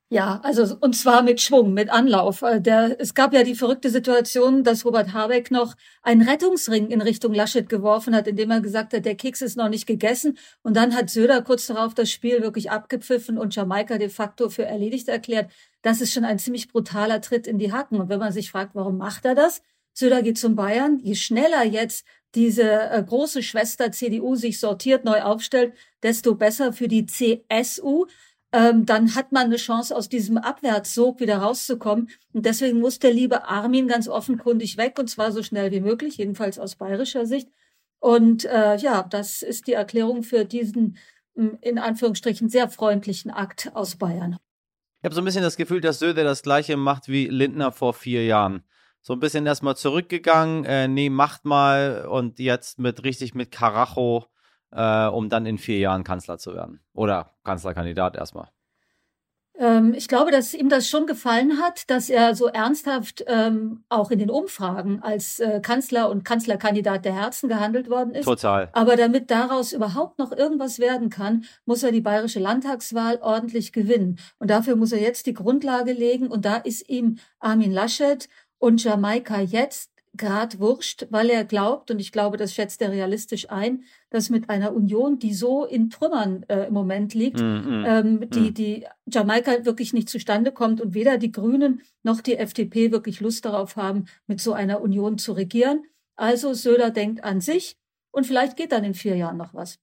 Ja, 0.10 0.40
also 0.44 0.78
und 0.80 0.96
zwar 0.96 1.24
mit 1.24 1.42
Schwung, 1.42 1.74
mit 1.74 1.90
Anlauf. 1.90 2.44
Äh, 2.44 2.62
der, 2.62 3.02
es 3.02 3.16
gab 3.16 3.34
ja 3.34 3.42
die 3.42 3.56
verrückte 3.56 3.90
Situation, 3.90 4.64
dass 4.64 4.86
Robert 4.86 5.12
Habeck 5.12 5.50
noch 5.50 5.74
einen 6.04 6.22
Rettungsring 6.22 6.92
in 6.92 7.02
Richtung 7.02 7.34
Laschet 7.34 7.68
geworfen 7.68 8.16
hat, 8.16 8.28
indem 8.28 8.52
er 8.52 8.62
gesagt 8.62 8.94
hat, 8.94 9.06
der 9.06 9.16
Keks 9.16 9.42
ist 9.42 9.58
noch 9.58 9.70
nicht 9.70 9.88
gegessen. 9.88 10.38
Und 10.62 10.78
dann 10.78 10.96
hat 10.96 11.10
Söder 11.10 11.42
kurz 11.42 11.66
darauf 11.66 11.96
das 11.96 12.12
Spiel 12.12 12.44
wirklich 12.44 12.70
abgepfiffen 12.70 13.40
und 13.40 13.56
Jamaika 13.56 13.98
de 13.98 14.10
facto 14.10 14.50
für 14.50 14.66
erledigt 14.66 15.08
erklärt. 15.08 15.52
Das 15.82 16.00
ist 16.00 16.14
schon 16.14 16.26
ein 16.26 16.38
ziemlich 16.38 16.68
brutaler 16.68 17.22
Tritt 17.22 17.48
in 17.48 17.58
die 17.58 17.74
Hacken. 17.74 18.00
Und 18.00 18.10
wenn 18.10 18.20
man 18.20 18.32
sich 18.32 18.52
fragt, 18.52 18.76
warum 18.76 18.98
macht 19.00 19.26
er 19.26 19.34
das? 19.34 19.64
Söder 19.94 20.22
geht 20.22 20.38
zum 20.38 20.56
Bayern. 20.56 21.00
Je 21.00 21.16
schneller 21.16 21.66
jetzt 21.66 22.06
diese 22.38 22.92
äh, 22.92 23.04
große 23.04 23.42
Schwester 23.42 23.92
CDU 23.92 24.36
sich 24.36 24.60
sortiert, 24.60 25.04
neu 25.04 25.24
aufstellt, 25.24 25.74
desto 26.04 26.36
besser 26.36 26.72
für 26.72 26.88
die 26.88 27.08
CSU. 27.08 28.06
Ähm, 28.54 28.86
dann 28.86 29.16
hat 29.16 29.32
man 29.32 29.48
eine 29.48 29.56
Chance, 29.56 29.94
aus 29.96 30.08
diesem 30.08 30.38
Abwärtssog 30.38 31.20
wieder 31.20 31.40
rauszukommen. 31.40 32.10
Und 32.34 32.46
deswegen 32.46 32.80
muss 32.80 33.00
der 33.00 33.12
liebe 33.12 33.46
Armin 33.46 33.88
ganz 33.88 34.08
offenkundig 34.08 34.78
weg, 34.78 35.00
und 35.00 35.10
zwar 35.10 35.32
so 35.32 35.42
schnell 35.42 35.72
wie 35.72 35.82
möglich, 35.82 36.18
jedenfalls 36.18 36.60
aus 36.60 36.76
bayerischer 36.76 37.26
Sicht. 37.26 37.50
Und 38.00 38.46
äh, 38.46 38.78
ja, 38.78 39.02
das 39.02 39.42
ist 39.42 39.66
die 39.66 39.74
Erklärung 39.74 40.22
für 40.22 40.46
diesen 40.46 40.98
hm, 41.36 41.58
in 41.62 41.80
Anführungsstrichen 41.80 42.50
sehr 42.50 42.70
freundlichen 42.70 43.32
Akt 43.32 43.72
aus 43.74 43.96
Bayern. 43.96 44.38
Ich 45.00 45.06
habe 45.06 45.16
so 45.16 45.22
ein 45.22 45.26
bisschen 45.26 45.42
das 45.42 45.58
Gefühl, 45.58 45.82
dass 45.82 45.98
Söder 45.98 46.24
das 46.24 46.44
gleiche 46.44 46.78
macht 46.78 47.08
wie 47.08 47.28
Lindner 47.28 47.72
vor 47.72 47.96
vier 47.96 48.26
Jahren 48.26 48.64
so 49.08 49.14
ein 49.14 49.22
bisschen 49.22 49.46
erstmal 49.46 49.78
zurückgegangen, 49.78 50.66
äh, 50.66 50.90
nee, 50.90 51.10
macht 51.10 51.46
mal 51.46 52.06
und 52.12 52.40
jetzt 52.40 52.78
mit 52.78 53.06
richtig 53.06 53.34
mit 53.36 53.52
Karacho, 53.52 54.26
äh, 54.72 55.06
um 55.06 55.30
dann 55.30 55.46
in 55.46 55.58
vier 55.58 55.78
Jahren 55.78 56.04
Kanzler 56.04 56.38
zu 56.38 56.54
werden. 56.54 56.82
Oder 56.94 57.38
Kanzlerkandidat 57.46 58.18
erstmal. 58.18 58.50
Ähm, 59.58 59.94
ich 59.96 60.10
glaube, 60.10 60.32
dass 60.32 60.54
ihm 60.54 60.68
das 60.68 60.90
schon 60.90 61.08
gefallen 61.08 61.58
hat, 61.62 61.90
dass 61.90 62.10
er 62.10 62.36
so 62.36 62.48
ernsthaft 62.48 63.24
ähm, 63.28 63.86
auch 63.88 64.12
in 64.12 64.20
den 64.20 64.30
Umfragen 64.30 65.02
als 65.02 65.40
äh, 65.40 65.62
Kanzler 65.62 66.10
und 66.10 66.26
Kanzlerkandidat 66.26 67.06
der 67.06 67.16
Herzen 67.16 67.48
gehandelt 67.48 67.90
worden 67.90 68.14
ist. 68.14 68.26
Total. 68.26 68.68
Aber 68.74 68.98
damit 68.98 69.32
daraus 69.32 69.72
überhaupt 69.72 70.20
noch 70.20 70.34
irgendwas 70.34 70.80
werden 70.80 71.10
kann, 71.10 71.46
muss 71.66 71.82
er 71.82 71.94
die 71.94 72.02
bayerische 72.02 72.40
Landtagswahl 72.40 73.20
ordentlich 73.22 73.72
gewinnen. 73.72 74.20
Und 74.38 74.52
dafür 74.52 74.76
muss 74.76 74.92
er 74.92 75.00
jetzt 75.00 75.28
die 75.28 75.34
Grundlage 75.34 75.94
legen. 75.94 76.28
Und 76.28 76.44
da 76.44 76.58
ist 76.58 76.90
ihm 76.90 77.20
Armin 77.40 77.72
Laschet 77.72 78.28
und 78.60 78.84
Jamaika 78.84 79.40
jetzt 79.40 79.92
grad 80.18 80.60
wurscht, 80.60 81.08
weil 81.10 81.30
er 81.30 81.46
glaubt, 81.46 81.92
und 81.92 82.00
ich 82.00 82.12
glaube, 82.12 82.38
das 82.38 82.54
schätzt 82.54 82.82
er 82.82 82.92
realistisch 82.92 83.50
ein, 83.50 83.84
dass 84.10 84.30
mit 84.30 84.50
einer 84.50 84.74
Union, 84.74 85.20
die 85.20 85.34
so 85.34 85.66
in 85.66 85.90
Trümmern 85.90 86.44
äh, 86.50 86.68
im 86.68 86.74
Moment 86.74 87.14
liegt, 87.14 87.40
mm, 87.40 87.44
mm, 87.44 87.86
ähm, 87.86 88.30
die, 88.32 88.52
mm. 88.52 88.54
die 88.54 88.86
Jamaika 89.06 89.66
wirklich 89.66 89.94
nicht 89.94 90.10
zustande 90.10 90.52
kommt 90.52 90.82
und 90.82 90.94
weder 90.94 91.18
die 91.18 91.32
Grünen 91.32 91.82
noch 92.04 92.22
die 92.22 92.38
FDP 92.38 92.92
wirklich 92.92 93.22
Lust 93.22 93.46
darauf 93.46 93.76
haben, 93.76 94.06
mit 94.26 94.42
so 94.42 94.54
einer 94.54 94.82
Union 94.82 95.18
zu 95.18 95.34
regieren. 95.34 95.84
Also 96.16 96.54
Söder 96.54 96.90
denkt 96.90 97.24
an 97.24 97.42
sich 97.42 97.78
und 98.12 98.26
vielleicht 98.26 98.58
geht 98.58 98.72
dann 98.72 98.84
in 98.84 98.96
vier 98.96 99.16
Jahren 99.16 99.38
noch 99.38 99.54
was. 99.54 99.78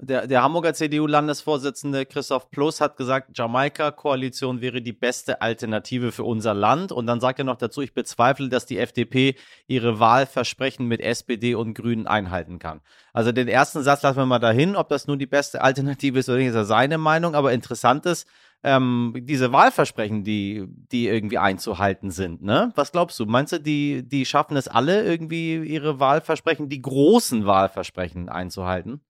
Der, 0.00 0.28
der 0.28 0.44
Hamburger 0.44 0.74
CDU-Landesvorsitzende 0.74 2.06
Christoph 2.06 2.52
Plus 2.52 2.80
hat 2.80 2.96
gesagt, 2.96 3.36
Jamaika-Koalition 3.36 4.60
wäre 4.60 4.80
die 4.80 4.92
beste 4.92 5.42
Alternative 5.42 6.12
für 6.12 6.22
unser 6.22 6.54
Land. 6.54 6.92
Und 6.92 7.08
dann 7.08 7.18
sagt 7.18 7.40
er 7.40 7.44
noch 7.44 7.56
dazu, 7.56 7.82
ich 7.82 7.94
bezweifle, 7.94 8.48
dass 8.48 8.64
die 8.64 8.78
FDP 8.78 9.34
ihre 9.66 9.98
Wahlversprechen 9.98 10.86
mit 10.86 11.00
SPD 11.00 11.56
und 11.56 11.74
Grünen 11.74 12.06
einhalten 12.06 12.60
kann. 12.60 12.80
Also 13.12 13.32
den 13.32 13.48
ersten 13.48 13.82
Satz 13.82 14.02
lassen 14.02 14.18
wir 14.18 14.26
mal 14.26 14.38
dahin, 14.38 14.76
ob 14.76 14.88
das 14.88 15.08
nun 15.08 15.18
die 15.18 15.26
beste 15.26 15.62
Alternative 15.62 16.20
ist 16.20 16.28
oder 16.28 16.38
nicht, 16.38 16.48
ist 16.48 16.54
ja 16.54 16.62
seine 16.62 16.96
Meinung. 16.96 17.34
Aber 17.34 17.52
interessant 17.52 18.06
ist, 18.06 18.28
ähm, 18.62 19.14
diese 19.16 19.52
Wahlversprechen, 19.52 20.22
die, 20.22 20.64
die 20.92 21.08
irgendwie 21.08 21.38
einzuhalten 21.38 22.12
sind. 22.12 22.40
Ne? 22.42 22.70
Was 22.76 22.92
glaubst 22.92 23.18
du? 23.18 23.26
Meinst 23.26 23.52
du, 23.52 23.58
die, 23.58 24.08
die 24.08 24.24
schaffen 24.26 24.56
es 24.56 24.68
alle 24.68 25.04
irgendwie, 25.04 25.56
ihre 25.56 25.98
Wahlversprechen, 25.98 26.68
die 26.68 26.82
großen 26.82 27.46
Wahlversprechen 27.46 28.28
einzuhalten? 28.28 29.00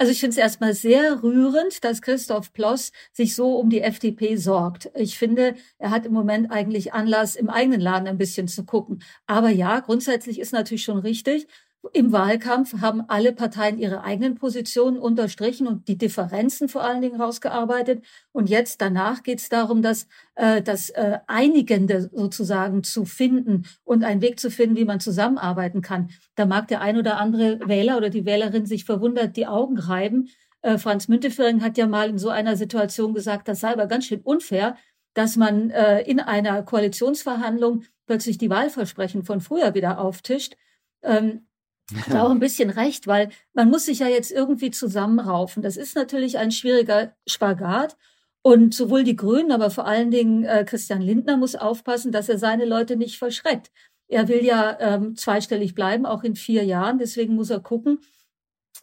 Also 0.00 0.12
ich 0.12 0.20
finde 0.20 0.30
es 0.30 0.36
erstmal 0.38 0.74
sehr 0.74 1.24
rührend, 1.24 1.82
dass 1.82 2.02
Christoph 2.02 2.52
Ploss 2.52 2.92
sich 3.12 3.34
so 3.34 3.56
um 3.58 3.68
die 3.68 3.80
FDP 3.80 4.36
sorgt. 4.36 4.90
Ich 4.94 5.18
finde, 5.18 5.56
er 5.78 5.90
hat 5.90 6.06
im 6.06 6.12
Moment 6.12 6.52
eigentlich 6.52 6.92
Anlass, 6.92 7.34
im 7.34 7.50
eigenen 7.50 7.80
Laden 7.80 8.06
ein 8.06 8.16
bisschen 8.16 8.46
zu 8.46 8.64
gucken. 8.64 9.02
Aber 9.26 9.48
ja, 9.50 9.80
grundsätzlich 9.80 10.38
ist 10.38 10.52
natürlich 10.52 10.84
schon 10.84 10.98
richtig, 10.98 11.48
im 11.92 12.12
Wahlkampf 12.12 12.80
haben 12.80 13.02
alle 13.08 13.32
Parteien 13.32 13.78
ihre 13.78 14.02
eigenen 14.02 14.34
Positionen 14.34 14.98
unterstrichen 14.98 15.66
und 15.66 15.88
die 15.88 15.98
Differenzen 15.98 16.68
vor 16.68 16.82
allen 16.82 17.02
Dingen 17.02 17.20
rausgearbeitet. 17.20 18.04
Und 18.32 18.48
jetzt 18.48 18.80
danach 18.80 19.22
geht 19.22 19.40
es 19.40 19.48
darum, 19.48 19.82
das, 19.82 20.06
äh, 20.34 20.62
das 20.62 20.90
äh, 20.90 21.18
Einigende 21.26 22.10
sozusagen 22.12 22.82
zu 22.84 23.04
finden 23.04 23.66
und 23.84 24.04
einen 24.04 24.22
Weg 24.22 24.40
zu 24.40 24.50
finden, 24.50 24.76
wie 24.76 24.84
man 24.84 25.00
zusammenarbeiten 25.00 25.82
kann. 25.82 26.10
Da 26.34 26.46
mag 26.46 26.68
der 26.68 26.80
ein 26.80 26.96
oder 26.96 27.18
andere 27.18 27.60
Wähler 27.68 27.96
oder 27.96 28.10
die 28.10 28.24
Wählerin 28.24 28.66
sich 28.66 28.84
verwundert 28.84 29.36
die 29.36 29.46
Augen 29.46 29.78
reiben. 29.78 30.28
Äh, 30.62 30.78
Franz 30.78 31.08
Müntefering 31.08 31.62
hat 31.62 31.78
ja 31.78 31.86
mal 31.86 32.10
in 32.10 32.18
so 32.18 32.28
einer 32.28 32.56
Situation 32.56 33.14
gesagt, 33.14 33.48
das 33.48 33.60
sei 33.60 33.72
aber 33.72 33.86
ganz 33.86 34.06
schön 34.06 34.20
unfair, 34.20 34.76
dass 35.14 35.36
man 35.36 35.70
äh, 35.70 36.02
in 36.02 36.20
einer 36.20 36.62
Koalitionsverhandlung 36.62 37.84
plötzlich 38.06 38.38
die 38.38 38.50
Wahlversprechen 38.50 39.24
von 39.24 39.40
früher 39.40 39.74
wieder 39.74 39.98
auftischt. 39.98 40.56
Ähm, 41.02 41.47
hat 42.06 42.16
auch 42.16 42.30
ein 42.30 42.40
bisschen 42.40 42.70
recht, 42.70 43.06
weil 43.06 43.30
man 43.54 43.70
muss 43.70 43.86
sich 43.86 44.00
ja 44.00 44.08
jetzt 44.08 44.30
irgendwie 44.30 44.70
zusammenraufen. 44.70 45.62
Das 45.62 45.76
ist 45.76 45.96
natürlich 45.96 46.38
ein 46.38 46.50
schwieriger 46.50 47.14
Spagat. 47.26 47.96
Und 48.42 48.72
sowohl 48.72 49.04
die 49.04 49.16
Grünen, 49.16 49.50
aber 49.50 49.68
vor 49.68 49.86
allen 49.86 50.10
Dingen 50.10 50.44
äh, 50.44 50.64
Christian 50.64 51.02
Lindner 51.02 51.36
muss 51.36 51.56
aufpassen, 51.56 52.12
dass 52.12 52.28
er 52.28 52.38
seine 52.38 52.64
Leute 52.64 52.96
nicht 52.96 53.18
verschreckt. 53.18 53.70
Er 54.06 54.28
will 54.28 54.44
ja 54.44 54.78
ähm, 54.80 55.16
zweistellig 55.16 55.74
bleiben, 55.74 56.06
auch 56.06 56.22
in 56.22 56.34
vier 56.34 56.64
Jahren. 56.64 56.98
Deswegen 56.98 57.34
muss 57.34 57.50
er 57.50 57.60
gucken, 57.60 57.98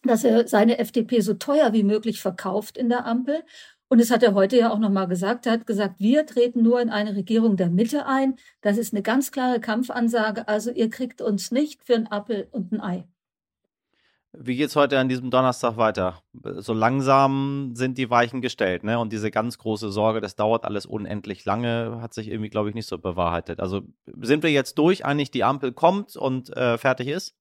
dass 0.03 0.23
er 0.23 0.47
seine 0.47 0.77
FDP 0.77 1.21
so 1.21 1.33
teuer 1.33 1.73
wie 1.73 1.83
möglich 1.83 2.21
verkauft 2.21 2.77
in 2.77 2.89
der 2.89 3.05
Ampel 3.05 3.43
und 3.87 4.01
das 4.01 4.11
hat 4.11 4.23
er 4.23 4.33
heute 4.33 4.57
ja 4.57 4.71
auch 4.71 4.79
nochmal 4.79 5.07
gesagt. 5.07 5.45
Er 5.45 5.53
hat 5.53 5.67
gesagt, 5.67 5.99
wir 5.99 6.25
treten 6.25 6.63
nur 6.63 6.81
in 6.81 6.89
eine 6.89 7.15
Regierung 7.15 7.55
der 7.57 7.69
Mitte 7.69 8.05
ein. 8.05 8.35
Das 8.61 8.77
ist 8.77 8.93
eine 8.93 9.03
ganz 9.03 9.31
klare 9.31 9.59
Kampfansage. 9.59 10.47
Also 10.47 10.71
ihr 10.71 10.89
kriegt 10.89 11.21
uns 11.21 11.51
nicht 11.51 11.83
für 11.83 11.95
einen 11.95 12.07
Appel 12.07 12.47
und 12.51 12.71
ein 12.71 12.81
Ei. 12.81 13.07
Wie 14.37 14.57
geht 14.57 14.67
es 14.67 14.75
heute 14.75 14.99
an 14.99 15.07
diesem 15.07 15.31
Donnerstag 15.31 15.77
weiter? 15.77 16.21
So 16.57 16.73
langsam 16.73 17.71
sind 17.73 17.97
die 17.97 18.09
Weichen 18.09 18.41
gestellt, 18.41 18.83
ne? 18.83 18.99
Und 18.99 19.13
diese 19.13 19.31
ganz 19.31 19.57
große 19.57 19.91
Sorge, 19.91 20.19
das 20.19 20.35
dauert 20.35 20.65
alles 20.65 20.85
unendlich 20.85 21.45
lange, 21.45 21.99
hat 22.01 22.13
sich 22.13 22.27
irgendwie, 22.27 22.49
glaube 22.49 22.67
ich, 22.67 22.75
nicht 22.75 22.87
so 22.87 22.97
bewahrheitet. 22.97 23.61
Also 23.61 23.83
sind 24.21 24.43
wir 24.43 24.51
jetzt 24.51 24.77
durch, 24.77 25.05
eigentlich 25.05 25.31
die 25.31 25.45
Ampel 25.45 25.71
kommt 25.71 26.17
und 26.17 26.55
äh, 26.57 26.77
fertig 26.77 27.07
ist? 27.07 27.33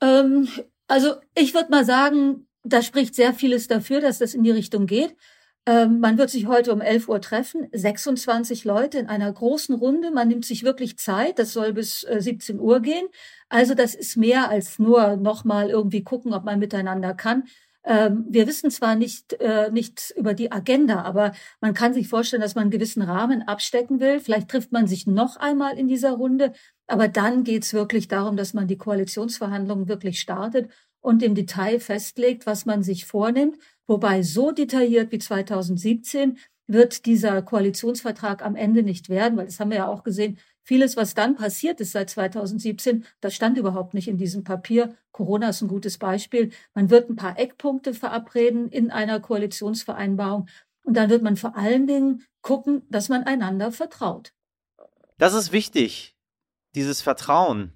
Ähm, 0.00 0.48
Also 0.88 1.14
ich 1.34 1.54
würde 1.54 1.70
mal 1.70 1.84
sagen, 1.86 2.46
da 2.64 2.82
spricht 2.82 3.14
sehr 3.14 3.32
vieles 3.32 3.66
dafür, 3.66 4.02
dass 4.02 4.18
das 4.18 4.34
in 4.34 4.42
die 4.42 4.50
Richtung 4.50 4.86
geht. 4.86 5.16
Ähm, 5.64 6.00
man 6.00 6.18
wird 6.18 6.30
sich 6.30 6.46
heute 6.46 6.72
um 6.72 6.80
11 6.80 7.08
Uhr 7.08 7.20
treffen, 7.20 7.68
26 7.72 8.64
Leute 8.64 8.98
in 8.98 9.06
einer 9.06 9.32
großen 9.32 9.74
Runde. 9.74 10.10
Man 10.10 10.26
nimmt 10.26 10.44
sich 10.44 10.64
wirklich 10.64 10.98
Zeit. 10.98 11.38
Das 11.38 11.52
soll 11.52 11.72
bis 11.72 12.02
äh, 12.04 12.20
17 12.20 12.58
Uhr 12.58 12.80
gehen. 12.80 13.06
Also 13.48 13.74
das 13.74 13.94
ist 13.94 14.16
mehr 14.16 14.48
als 14.48 14.80
nur 14.80 15.16
nochmal 15.16 15.70
irgendwie 15.70 16.02
gucken, 16.02 16.34
ob 16.34 16.44
man 16.44 16.58
miteinander 16.58 17.14
kann. 17.14 17.44
Ähm, 17.84 18.26
wir 18.28 18.46
wissen 18.48 18.70
zwar 18.70 18.96
nicht, 18.96 19.34
äh, 19.34 19.70
nicht 19.70 20.12
über 20.16 20.34
die 20.34 20.50
Agenda, 20.50 21.02
aber 21.02 21.32
man 21.60 21.74
kann 21.74 21.94
sich 21.94 22.08
vorstellen, 22.08 22.42
dass 22.42 22.54
man 22.54 22.62
einen 22.62 22.70
gewissen 22.70 23.02
Rahmen 23.02 23.42
abstecken 23.42 24.00
will. 24.00 24.18
Vielleicht 24.20 24.48
trifft 24.48 24.72
man 24.72 24.86
sich 24.88 25.06
noch 25.06 25.36
einmal 25.36 25.78
in 25.78 25.86
dieser 25.88 26.12
Runde. 26.12 26.52
Aber 26.88 27.06
dann 27.08 27.44
geht 27.44 27.64
es 27.64 27.72
wirklich 27.72 28.08
darum, 28.08 28.36
dass 28.36 28.52
man 28.52 28.66
die 28.66 28.78
Koalitionsverhandlungen 28.78 29.88
wirklich 29.88 30.20
startet 30.20 30.70
und 31.00 31.22
im 31.22 31.34
Detail 31.34 31.80
festlegt, 31.80 32.46
was 32.46 32.66
man 32.66 32.82
sich 32.82 33.04
vornimmt. 33.06 33.58
Wobei 33.86 34.22
so 34.22 34.52
detailliert 34.52 35.12
wie 35.12 35.18
2017 35.18 36.38
wird 36.66 37.06
dieser 37.06 37.42
Koalitionsvertrag 37.42 38.44
am 38.44 38.56
Ende 38.56 38.82
nicht 38.82 39.08
werden, 39.08 39.36
weil 39.36 39.46
das 39.46 39.60
haben 39.60 39.70
wir 39.70 39.78
ja 39.78 39.88
auch 39.88 40.04
gesehen. 40.04 40.38
Vieles, 40.64 40.96
was 40.96 41.14
dann 41.14 41.34
passiert 41.34 41.80
ist 41.80 41.92
seit 41.92 42.08
2017, 42.10 43.04
das 43.20 43.34
stand 43.34 43.58
überhaupt 43.58 43.94
nicht 43.94 44.06
in 44.06 44.16
diesem 44.16 44.44
Papier. 44.44 44.94
Corona 45.10 45.48
ist 45.48 45.60
ein 45.60 45.68
gutes 45.68 45.98
Beispiel. 45.98 46.50
Man 46.74 46.88
wird 46.88 47.10
ein 47.10 47.16
paar 47.16 47.38
Eckpunkte 47.38 47.94
verabreden 47.94 48.68
in 48.68 48.90
einer 48.90 49.18
Koalitionsvereinbarung. 49.18 50.48
Und 50.84 50.96
dann 50.96 51.10
wird 51.10 51.22
man 51.22 51.36
vor 51.36 51.56
allen 51.56 51.86
Dingen 51.86 52.24
gucken, 52.42 52.82
dass 52.90 53.08
man 53.08 53.24
einander 53.24 53.72
vertraut. 53.72 54.32
Das 55.18 55.34
ist 55.34 55.52
wichtig, 55.52 56.16
dieses 56.74 57.02
Vertrauen. 57.02 57.72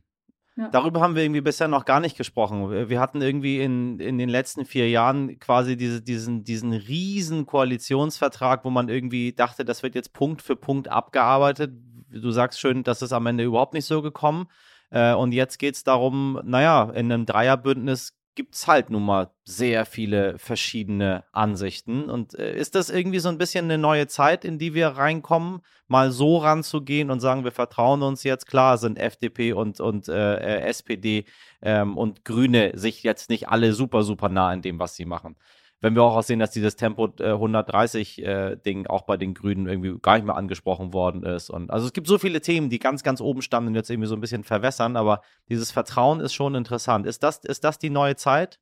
Ja. 0.56 0.70
Darüber 0.70 1.00
haben 1.00 1.14
wir 1.14 1.22
irgendwie 1.22 1.42
bisher 1.42 1.68
noch 1.68 1.84
gar 1.84 2.00
nicht 2.00 2.16
gesprochen. 2.16 2.88
Wir 2.88 2.98
hatten 2.98 3.20
irgendwie 3.20 3.60
in, 3.60 4.00
in 4.00 4.16
den 4.16 4.30
letzten 4.30 4.64
vier 4.64 4.88
Jahren 4.88 5.38
quasi 5.38 5.76
diese, 5.76 6.00
diesen, 6.00 6.44
diesen 6.44 6.72
riesen 6.72 7.44
Koalitionsvertrag, 7.44 8.64
wo 8.64 8.70
man 8.70 8.88
irgendwie 8.88 9.34
dachte, 9.34 9.66
das 9.66 9.82
wird 9.82 9.94
jetzt 9.94 10.14
Punkt 10.14 10.40
für 10.40 10.56
Punkt 10.56 10.88
abgearbeitet. 10.88 11.72
Du 12.10 12.30
sagst 12.30 12.58
schön, 12.58 12.84
das 12.84 13.02
ist 13.02 13.12
am 13.12 13.26
Ende 13.26 13.44
überhaupt 13.44 13.74
nicht 13.74 13.84
so 13.84 14.00
gekommen. 14.00 14.48
Äh, 14.90 15.12
und 15.12 15.32
jetzt 15.32 15.58
geht 15.58 15.74
es 15.74 15.84
darum, 15.84 16.40
naja, 16.42 16.84
in 16.94 17.12
einem 17.12 17.26
Dreierbündnis 17.26 18.15
gibt 18.36 18.54
es 18.54 18.68
halt 18.68 18.90
nun 18.90 19.04
mal 19.04 19.30
sehr 19.44 19.84
viele 19.84 20.38
verschiedene 20.38 21.24
Ansichten. 21.32 22.08
Und 22.08 22.38
äh, 22.38 22.56
ist 22.56 22.76
das 22.76 22.90
irgendwie 22.90 23.18
so 23.18 23.28
ein 23.28 23.38
bisschen 23.38 23.64
eine 23.64 23.78
neue 23.78 24.06
Zeit, 24.06 24.44
in 24.44 24.58
die 24.58 24.74
wir 24.74 24.88
reinkommen, 24.88 25.62
mal 25.88 26.12
so 26.12 26.36
ranzugehen 26.36 27.10
und 27.10 27.20
sagen, 27.20 27.42
wir 27.42 27.52
vertrauen 27.52 28.02
uns 28.02 28.22
jetzt? 28.22 28.46
Klar 28.46 28.78
sind 28.78 28.98
FDP 28.98 29.52
und, 29.54 29.80
und 29.80 30.08
äh, 30.08 30.36
äh 30.36 30.60
SPD 30.68 31.24
ähm, 31.62 31.96
und 31.96 32.24
Grüne 32.24 32.72
sich 32.78 33.02
jetzt 33.02 33.30
nicht 33.30 33.48
alle 33.48 33.72
super, 33.72 34.04
super 34.04 34.28
nah 34.28 34.52
in 34.52 34.62
dem, 34.62 34.78
was 34.78 34.94
sie 34.94 35.06
machen 35.06 35.36
wenn 35.80 35.94
wir 35.94 36.02
auch 36.02 36.22
sehen, 36.22 36.38
dass 36.38 36.50
dieses 36.50 36.76
Tempo 36.76 37.12
äh, 37.20 37.32
130 37.32 38.22
äh, 38.22 38.56
Ding 38.56 38.86
auch 38.86 39.02
bei 39.02 39.16
den 39.16 39.34
Grünen 39.34 39.66
irgendwie 39.66 39.98
gar 40.00 40.16
nicht 40.16 40.24
mehr 40.24 40.36
angesprochen 40.36 40.92
worden 40.92 41.22
ist. 41.22 41.50
Und 41.50 41.70
also 41.70 41.86
es 41.86 41.92
gibt 41.92 42.06
so 42.06 42.18
viele 42.18 42.40
Themen, 42.40 42.70
die 42.70 42.78
ganz, 42.78 43.02
ganz 43.02 43.20
oben 43.20 43.42
standen 43.42 43.68
und 43.68 43.74
jetzt 43.74 43.90
irgendwie 43.90 44.08
so 44.08 44.14
ein 44.14 44.20
bisschen 44.20 44.44
verwässern, 44.44 44.96
aber 44.96 45.20
dieses 45.48 45.70
Vertrauen 45.70 46.20
ist 46.20 46.34
schon 46.34 46.54
interessant. 46.54 47.06
Ist 47.06 47.22
das, 47.22 47.38
ist 47.38 47.64
das 47.64 47.78
die 47.78 47.90
neue 47.90 48.16
Zeit? 48.16 48.58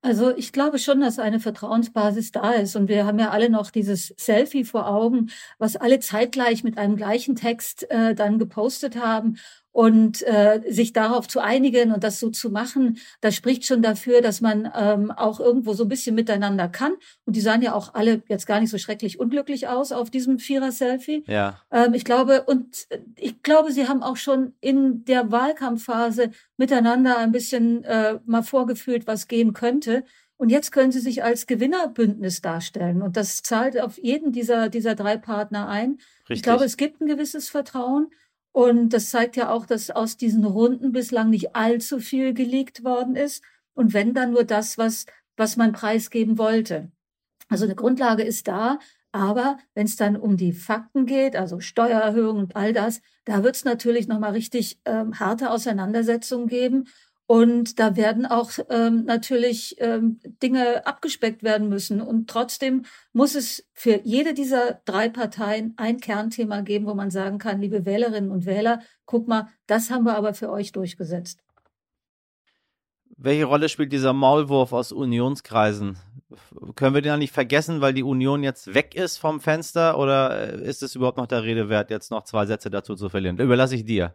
Also 0.00 0.34
ich 0.36 0.52
glaube 0.52 0.78
schon, 0.78 1.00
dass 1.00 1.18
eine 1.18 1.40
Vertrauensbasis 1.40 2.30
da 2.30 2.52
ist. 2.52 2.76
Und 2.76 2.88
wir 2.88 3.04
haben 3.04 3.18
ja 3.18 3.30
alle 3.30 3.50
noch 3.50 3.70
dieses 3.70 4.14
Selfie 4.16 4.64
vor 4.64 4.88
Augen, 4.88 5.30
was 5.58 5.74
alle 5.74 5.98
zeitgleich 5.98 6.62
mit 6.62 6.78
einem 6.78 6.96
gleichen 6.96 7.34
Text 7.34 7.90
äh, 7.90 8.14
dann 8.14 8.38
gepostet 8.38 8.96
haben 8.96 9.38
und 9.78 10.26
äh, 10.26 10.60
sich 10.68 10.92
darauf 10.92 11.28
zu 11.28 11.38
einigen 11.38 11.92
und 11.92 12.02
das 12.02 12.18
so 12.18 12.30
zu 12.30 12.50
machen, 12.50 12.98
das 13.20 13.36
spricht 13.36 13.64
schon 13.64 13.80
dafür, 13.80 14.22
dass 14.22 14.40
man 14.40 14.68
ähm, 14.74 15.12
auch 15.12 15.38
irgendwo 15.38 15.72
so 15.72 15.84
ein 15.84 15.88
bisschen 15.88 16.16
miteinander 16.16 16.66
kann. 16.66 16.94
Und 17.26 17.36
die 17.36 17.40
sahen 17.40 17.62
ja 17.62 17.74
auch 17.74 17.94
alle 17.94 18.24
jetzt 18.26 18.48
gar 18.48 18.58
nicht 18.58 18.70
so 18.70 18.78
schrecklich 18.78 19.20
unglücklich 19.20 19.68
aus 19.68 19.92
auf 19.92 20.10
diesem 20.10 20.40
Vierer-Selfie. 20.40 21.22
Ja. 21.28 21.62
Ähm, 21.70 21.94
ich 21.94 22.04
glaube, 22.04 22.42
und 22.42 22.88
ich 23.14 23.40
glaube, 23.44 23.70
sie 23.70 23.86
haben 23.86 24.02
auch 24.02 24.16
schon 24.16 24.52
in 24.60 25.04
der 25.04 25.30
Wahlkampfphase 25.30 26.32
miteinander 26.56 27.16
ein 27.16 27.30
bisschen 27.30 27.84
äh, 27.84 28.18
mal 28.26 28.42
vorgefühlt, 28.42 29.06
was 29.06 29.28
gehen 29.28 29.52
könnte. 29.52 30.02
Und 30.38 30.48
jetzt 30.48 30.72
können 30.72 30.90
sie 30.90 30.98
sich 30.98 31.22
als 31.22 31.46
Gewinnerbündnis 31.46 32.40
darstellen. 32.40 33.00
Und 33.00 33.16
das 33.16 33.44
zahlt 33.44 33.80
auf 33.80 33.96
jeden 33.96 34.32
dieser, 34.32 34.70
dieser 34.70 34.96
drei 34.96 35.16
Partner 35.18 35.68
ein. 35.68 35.98
Richtig. 36.22 36.38
Ich 36.38 36.42
glaube, 36.42 36.64
es 36.64 36.76
gibt 36.76 37.00
ein 37.00 37.06
gewisses 37.06 37.48
Vertrauen. 37.48 38.10
Und 38.58 38.92
das 38.92 39.10
zeigt 39.10 39.36
ja 39.36 39.50
auch, 39.50 39.66
dass 39.66 39.88
aus 39.88 40.16
diesen 40.16 40.44
Runden 40.44 40.90
bislang 40.90 41.30
nicht 41.30 41.54
allzu 41.54 42.00
viel 42.00 42.34
gelegt 42.34 42.82
worden 42.82 43.14
ist. 43.14 43.44
Und 43.72 43.94
wenn 43.94 44.14
dann 44.14 44.32
nur 44.32 44.42
das, 44.42 44.76
was, 44.76 45.06
was 45.36 45.56
man 45.56 45.70
preisgeben 45.70 46.38
wollte. 46.38 46.90
Also 47.48 47.66
eine 47.66 47.76
Grundlage 47.76 48.24
ist 48.24 48.48
da, 48.48 48.80
aber 49.12 49.58
wenn 49.74 49.86
es 49.86 49.94
dann 49.94 50.16
um 50.16 50.36
die 50.36 50.52
Fakten 50.52 51.06
geht, 51.06 51.36
also 51.36 51.60
Steuererhöhung 51.60 52.36
und 52.36 52.56
all 52.56 52.72
das, 52.72 53.00
da 53.26 53.44
wird 53.44 53.54
es 53.54 53.64
natürlich 53.64 54.08
nochmal 54.08 54.32
richtig 54.32 54.80
ähm, 54.86 55.20
harte 55.20 55.52
Auseinandersetzungen 55.52 56.48
geben. 56.48 56.88
Und 57.30 57.78
da 57.78 57.94
werden 57.94 58.24
auch 58.24 58.52
ähm, 58.70 59.04
natürlich 59.04 59.76
ähm, 59.80 60.18
Dinge 60.42 60.86
abgespeckt 60.86 61.42
werden 61.42 61.68
müssen. 61.68 62.00
Und 62.00 62.30
trotzdem 62.30 62.86
muss 63.12 63.34
es 63.34 63.68
für 63.74 64.00
jede 64.02 64.32
dieser 64.32 64.80
drei 64.86 65.10
Parteien 65.10 65.74
ein 65.76 66.00
Kernthema 66.00 66.62
geben, 66.62 66.86
wo 66.86 66.94
man 66.94 67.10
sagen 67.10 67.36
kann, 67.36 67.60
liebe 67.60 67.84
Wählerinnen 67.84 68.30
und 68.30 68.46
Wähler, 68.46 68.80
guck 69.04 69.28
mal, 69.28 69.48
das 69.66 69.90
haben 69.90 70.04
wir 70.04 70.16
aber 70.16 70.32
für 70.32 70.48
euch 70.48 70.72
durchgesetzt. 70.72 71.40
Welche 73.18 73.44
Rolle 73.44 73.68
spielt 73.68 73.92
dieser 73.92 74.14
Maulwurf 74.14 74.72
aus 74.72 74.90
Unionskreisen? 74.90 75.98
Können 76.76 76.94
wir 76.94 77.02
den 77.02 77.08
ja 77.08 77.16
nicht 77.18 77.34
vergessen, 77.34 77.82
weil 77.82 77.92
die 77.92 78.04
Union 78.04 78.42
jetzt 78.42 78.72
weg 78.72 78.94
ist 78.94 79.18
vom 79.18 79.40
Fenster? 79.40 79.98
Oder 79.98 80.54
ist 80.54 80.82
es 80.82 80.94
überhaupt 80.94 81.18
noch 81.18 81.26
der 81.26 81.42
Rede 81.42 81.68
wert, 81.68 81.90
jetzt 81.90 82.10
noch 82.10 82.24
zwei 82.24 82.46
Sätze 82.46 82.70
dazu 82.70 82.94
zu 82.94 83.10
verlieren? 83.10 83.38
Überlasse 83.38 83.74
ich 83.74 83.84
dir. 83.84 84.14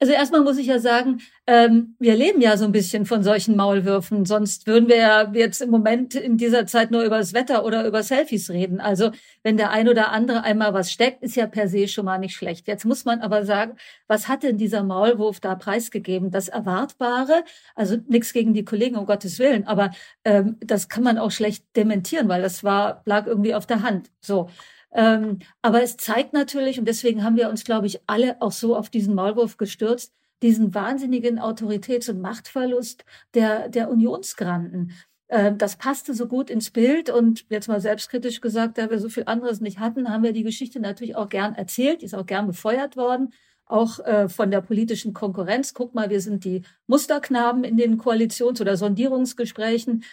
Also 0.00 0.12
erstmal 0.12 0.42
muss 0.42 0.58
ich 0.58 0.68
ja 0.68 0.78
sagen, 0.78 1.20
ähm, 1.48 1.96
wir 1.98 2.14
leben 2.14 2.40
ja 2.40 2.56
so 2.56 2.64
ein 2.64 2.72
bisschen 2.72 3.04
von 3.04 3.24
solchen 3.24 3.56
Maulwürfen. 3.56 4.24
Sonst 4.24 4.68
würden 4.68 4.88
wir 4.88 4.96
ja 4.96 5.32
jetzt 5.32 5.60
im 5.60 5.70
Moment 5.70 6.14
in 6.14 6.36
dieser 6.36 6.66
Zeit 6.66 6.92
nur 6.92 7.02
über 7.02 7.18
das 7.18 7.32
Wetter 7.34 7.64
oder 7.64 7.84
über 7.84 8.04
Selfies 8.04 8.48
reden. 8.50 8.80
Also 8.80 9.10
wenn 9.42 9.56
der 9.56 9.70
ein 9.70 9.88
oder 9.88 10.12
andere 10.12 10.44
einmal 10.44 10.72
was 10.72 10.92
steckt, 10.92 11.24
ist 11.24 11.34
ja 11.34 11.48
per 11.48 11.68
se 11.68 11.88
schon 11.88 12.04
mal 12.04 12.18
nicht 12.18 12.36
schlecht. 12.36 12.68
Jetzt 12.68 12.84
muss 12.84 13.04
man 13.04 13.20
aber 13.22 13.44
sagen, 13.44 13.76
was 14.06 14.28
hat 14.28 14.44
denn 14.44 14.56
dieser 14.56 14.84
Maulwurf 14.84 15.40
da 15.40 15.56
preisgegeben? 15.56 16.30
Das 16.30 16.46
Erwartbare, 16.46 17.42
also 17.74 17.96
nichts 18.06 18.32
gegen 18.32 18.54
die 18.54 18.64
Kollegen, 18.64 18.96
um 18.96 19.06
Gottes 19.06 19.40
Willen, 19.40 19.66
aber 19.66 19.90
ähm, 20.24 20.58
das 20.60 20.88
kann 20.88 21.02
man 21.02 21.18
auch 21.18 21.32
schlecht 21.32 21.64
dementieren, 21.74 22.28
weil 22.28 22.42
das 22.42 22.62
war, 22.62 23.02
lag 23.04 23.26
irgendwie 23.26 23.54
auf 23.54 23.66
der 23.66 23.82
Hand. 23.82 24.10
So. 24.20 24.48
Ähm, 24.92 25.40
aber 25.62 25.82
es 25.82 25.96
zeigt 25.96 26.32
natürlich, 26.32 26.78
und 26.78 26.86
deswegen 26.86 27.22
haben 27.22 27.36
wir 27.36 27.50
uns, 27.50 27.64
glaube 27.64 27.86
ich, 27.86 28.00
alle 28.06 28.40
auch 28.40 28.52
so 28.52 28.76
auf 28.76 28.90
diesen 28.90 29.14
Maulwurf 29.14 29.56
gestürzt, 29.56 30.14
diesen 30.42 30.74
wahnsinnigen 30.74 31.38
Autoritäts- 31.38 32.10
und 32.10 32.20
Machtverlust 32.20 33.04
der, 33.34 33.68
der 33.68 33.90
Unionsgranten. 33.90 34.92
Ähm, 35.28 35.58
das 35.58 35.76
passte 35.76 36.14
so 36.14 36.26
gut 36.26 36.48
ins 36.50 36.70
Bild 36.70 37.10
und 37.10 37.44
jetzt 37.50 37.68
mal 37.68 37.80
selbstkritisch 37.80 38.40
gesagt, 38.40 38.78
da 38.78 38.90
wir 38.90 38.98
so 38.98 39.08
viel 39.08 39.24
anderes 39.26 39.60
nicht 39.60 39.78
hatten, 39.78 40.08
haben 40.10 40.22
wir 40.22 40.32
die 40.32 40.42
Geschichte 40.44 40.80
natürlich 40.80 41.16
auch 41.16 41.28
gern 41.28 41.54
erzählt, 41.54 42.02
ist 42.02 42.14
auch 42.14 42.26
gern 42.26 42.46
befeuert 42.46 42.96
worden, 42.96 43.34
auch 43.66 43.98
äh, 44.00 44.28
von 44.28 44.50
der 44.50 44.62
politischen 44.62 45.12
Konkurrenz. 45.12 45.74
Guck 45.74 45.94
mal, 45.94 46.08
wir 46.08 46.22
sind 46.22 46.44
die 46.44 46.62
Musterknaben 46.86 47.64
in 47.64 47.76
den 47.76 47.98
Koalitions- 47.98 48.60
oder 48.62 48.76
Sondierungsgesprächen. 48.78 50.04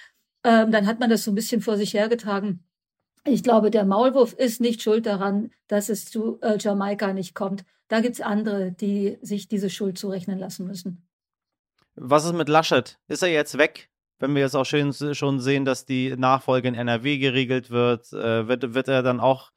Ähm, 0.44 0.72
dann 0.72 0.86
hat 0.86 1.00
man 1.00 1.10
das 1.10 1.24
so 1.24 1.32
ein 1.32 1.36
bisschen 1.36 1.62
vor 1.62 1.78
sich 1.78 1.94
hergetragen. 1.94 2.65
Ich 3.28 3.42
glaube, 3.42 3.72
der 3.72 3.86
Maulwurf 3.86 4.34
ist 4.34 4.62
nicht 4.62 4.84
schuld 4.84 5.08
daran, 5.08 5.52
dass 5.68 5.90
es 5.90 6.06
zu 6.06 6.40
äh, 6.42 6.58
Jamaika 6.60 7.12
nicht 7.12 7.34
kommt. 7.34 7.66
Da 7.88 8.00
gibt 8.00 8.16
es 8.16 8.22
andere, 8.22 8.72
die 8.72 9.18
sich 9.22 9.48
diese 9.48 9.70
Schuld 9.70 9.98
zurechnen 9.98 10.38
lassen 10.38 10.68
müssen. 10.68 11.08
Was 11.96 12.26
ist 12.26 12.34
mit 12.34 12.50
Laschet? 12.50 13.00
Ist 13.08 13.24
er 13.24 13.30
jetzt 13.30 13.58
weg? 13.58 13.90
Wenn 14.20 14.34
wir 14.36 14.42
jetzt 14.44 14.56
auch 14.56 14.66
schön, 14.66 14.94
schon 14.94 15.40
sehen, 15.40 15.66
dass 15.66 15.86
die 15.86 16.16
Nachfolge 16.16 16.68
in 16.68 16.76
NRW 16.76 17.18
geregelt 17.18 17.70
wird, 17.70 18.14
äh, 18.14 18.48
wird, 18.48 18.74
wird 18.74 18.88
er 18.88 19.02
dann 19.02 19.20
auch 19.20 19.52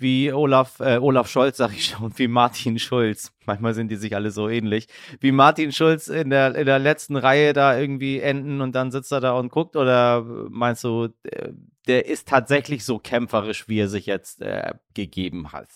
wie 0.00 0.32
Olaf, 0.32 0.80
äh, 0.80 0.98
Olaf 0.98 1.28
Scholz, 1.28 1.56
sag 1.56 1.72
ich 1.72 1.86
schon, 1.86 2.12
wie 2.18 2.28
Martin 2.28 2.78
Schulz. 2.78 3.32
Manchmal 3.46 3.74
sind 3.74 3.88
die 3.88 3.96
sich 3.96 4.14
alle 4.14 4.30
so 4.30 4.48
ähnlich. 4.48 4.88
Wie 5.20 5.32
Martin 5.32 5.72
Schulz 5.72 6.08
in 6.08 6.30
der, 6.30 6.54
in 6.54 6.66
der 6.66 6.78
letzten 6.78 7.16
Reihe 7.16 7.52
da 7.52 7.78
irgendwie 7.78 8.20
enden 8.20 8.60
und 8.60 8.74
dann 8.74 8.90
sitzt 8.90 9.12
er 9.12 9.20
da 9.20 9.32
und 9.32 9.50
guckt? 9.50 9.76
Oder 9.76 10.22
meinst 10.22 10.84
du, 10.84 11.08
der, 11.24 11.54
der 11.86 12.06
ist 12.06 12.28
tatsächlich 12.28 12.84
so 12.84 12.98
kämpferisch, 12.98 13.68
wie 13.68 13.80
er 13.80 13.88
sich 13.88 14.06
jetzt 14.06 14.42
äh, 14.42 14.74
gegeben 14.94 15.52
hat? 15.52 15.68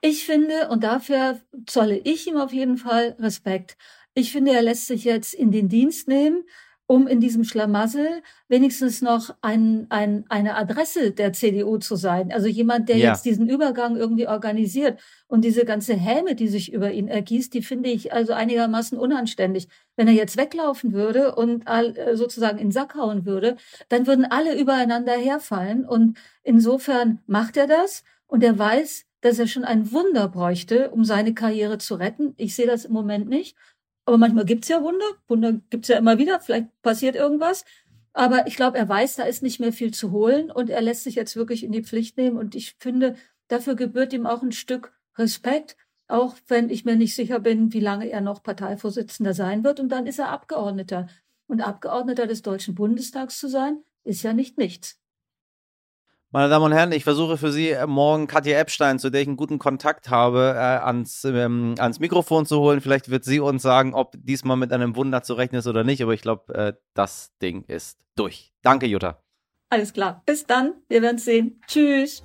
Ich 0.00 0.24
finde, 0.24 0.68
und 0.68 0.84
dafür 0.84 1.40
zolle 1.66 1.96
ich 1.96 2.26
ihm 2.26 2.36
auf 2.36 2.52
jeden 2.52 2.76
Fall 2.76 3.16
Respekt. 3.18 3.76
Ich 4.14 4.32
finde, 4.32 4.52
er 4.52 4.62
lässt 4.62 4.86
sich 4.86 5.04
jetzt 5.04 5.34
in 5.34 5.50
den 5.50 5.68
Dienst 5.68 6.08
nehmen 6.08 6.44
um 6.86 7.06
in 7.06 7.18
diesem 7.20 7.44
Schlamassel 7.44 8.22
wenigstens 8.48 9.00
noch 9.00 9.34
ein, 9.40 9.86
ein, 9.88 10.24
eine 10.28 10.54
Adresse 10.56 11.12
der 11.12 11.32
CDU 11.32 11.78
zu 11.78 11.96
sein. 11.96 12.30
Also 12.30 12.46
jemand, 12.46 12.88
der 12.88 12.98
ja. 12.98 13.10
jetzt 13.10 13.24
diesen 13.24 13.48
Übergang 13.48 13.96
irgendwie 13.96 14.28
organisiert. 14.28 15.00
Und 15.26 15.44
diese 15.44 15.64
ganze 15.64 15.94
Häme, 15.94 16.34
die 16.34 16.48
sich 16.48 16.72
über 16.72 16.92
ihn 16.92 17.08
ergießt, 17.08 17.54
die 17.54 17.62
finde 17.62 17.88
ich 17.88 18.12
also 18.12 18.34
einigermaßen 18.34 18.98
unanständig. 18.98 19.68
Wenn 19.96 20.08
er 20.08 20.14
jetzt 20.14 20.36
weglaufen 20.36 20.92
würde 20.92 21.34
und 21.34 21.64
äh, 21.66 22.16
sozusagen 22.16 22.58
in 22.58 22.66
den 22.66 22.72
Sack 22.72 22.94
hauen 22.94 23.24
würde, 23.24 23.56
dann 23.88 24.06
würden 24.06 24.26
alle 24.26 24.58
übereinander 24.58 25.14
herfallen. 25.14 25.86
Und 25.86 26.18
insofern 26.42 27.20
macht 27.26 27.56
er 27.56 27.66
das 27.66 28.04
und 28.26 28.44
er 28.44 28.58
weiß, 28.58 29.06
dass 29.22 29.38
er 29.38 29.46
schon 29.46 29.64
ein 29.64 29.90
Wunder 29.90 30.28
bräuchte, 30.28 30.90
um 30.90 31.02
seine 31.02 31.32
Karriere 31.32 31.78
zu 31.78 31.94
retten. 31.94 32.34
Ich 32.36 32.54
sehe 32.54 32.66
das 32.66 32.84
im 32.84 32.92
Moment 32.92 33.26
nicht. 33.26 33.56
Aber 34.06 34.18
manchmal 34.18 34.44
gibt's 34.44 34.68
ja 34.68 34.82
Wunder. 34.82 35.06
Wunder 35.28 35.60
gibt's 35.70 35.88
ja 35.88 35.98
immer 35.98 36.18
wieder. 36.18 36.40
Vielleicht 36.40 36.68
passiert 36.82 37.16
irgendwas. 37.16 37.64
Aber 38.12 38.46
ich 38.46 38.56
glaube, 38.56 38.78
er 38.78 38.88
weiß, 38.88 39.16
da 39.16 39.24
ist 39.24 39.42
nicht 39.42 39.60
mehr 39.60 39.72
viel 39.72 39.92
zu 39.92 40.12
holen 40.12 40.50
und 40.50 40.70
er 40.70 40.80
lässt 40.80 41.02
sich 41.02 41.16
jetzt 41.16 41.34
wirklich 41.34 41.64
in 41.64 41.72
die 41.72 41.82
Pflicht 41.82 42.16
nehmen. 42.16 42.38
Und 42.38 42.54
ich 42.54 42.76
finde, 42.78 43.16
dafür 43.48 43.74
gebührt 43.74 44.12
ihm 44.12 44.26
auch 44.26 44.42
ein 44.42 44.52
Stück 44.52 44.92
Respekt, 45.16 45.76
auch 46.06 46.36
wenn 46.46 46.70
ich 46.70 46.84
mir 46.84 46.96
nicht 46.96 47.14
sicher 47.14 47.40
bin, 47.40 47.72
wie 47.72 47.80
lange 47.80 48.08
er 48.08 48.20
noch 48.20 48.42
Parteivorsitzender 48.42 49.34
sein 49.34 49.64
wird. 49.64 49.80
Und 49.80 49.88
dann 49.88 50.06
ist 50.06 50.18
er 50.18 50.28
Abgeordneter. 50.28 51.08
Und 51.46 51.60
Abgeordneter 51.60 52.26
des 52.26 52.42
Deutschen 52.42 52.74
Bundestags 52.74 53.38
zu 53.38 53.48
sein, 53.48 53.82
ist 54.04 54.22
ja 54.22 54.32
nicht 54.32 54.58
nichts. 54.58 55.00
Meine 56.34 56.48
Damen 56.48 56.64
und 56.64 56.72
Herren, 56.72 56.90
ich 56.90 57.04
versuche 57.04 57.38
für 57.38 57.52
Sie 57.52 57.70
äh, 57.70 57.86
morgen 57.86 58.26
Katja 58.26 58.58
Epstein, 58.58 58.98
zu 58.98 59.08
der 59.08 59.20
ich 59.20 59.28
einen 59.28 59.36
guten 59.36 59.60
Kontakt 59.60 60.10
habe, 60.10 60.54
äh, 60.56 60.84
ans, 60.84 61.24
ähm, 61.24 61.76
ans 61.78 62.00
Mikrofon 62.00 62.44
zu 62.44 62.58
holen. 62.58 62.80
Vielleicht 62.80 63.08
wird 63.08 63.22
sie 63.22 63.38
uns 63.38 63.62
sagen, 63.62 63.94
ob 63.94 64.16
diesmal 64.18 64.56
mit 64.56 64.72
einem 64.72 64.96
Wunder 64.96 65.22
zu 65.22 65.34
rechnen 65.34 65.60
ist 65.60 65.68
oder 65.68 65.84
nicht. 65.84 66.02
Aber 66.02 66.12
ich 66.12 66.22
glaube, 66.22 66.52
äh, 66.52 66.72
das 66.92 67.30
Ding 67.40 67.62
ist 67.68 68.00
durch. 68.16 68.52
Danke, 68.62 68.86
Jutta. 68.86 69.22
Alles 69.70 69.92
klar. 69.92 70.24
Bis 70.26 70.44
dann. 70.44 70.72
Wir 70.88 71.02
werden 71.02 71.18
sehen. 71.18 71.60
Tschüss. 71.68 72.24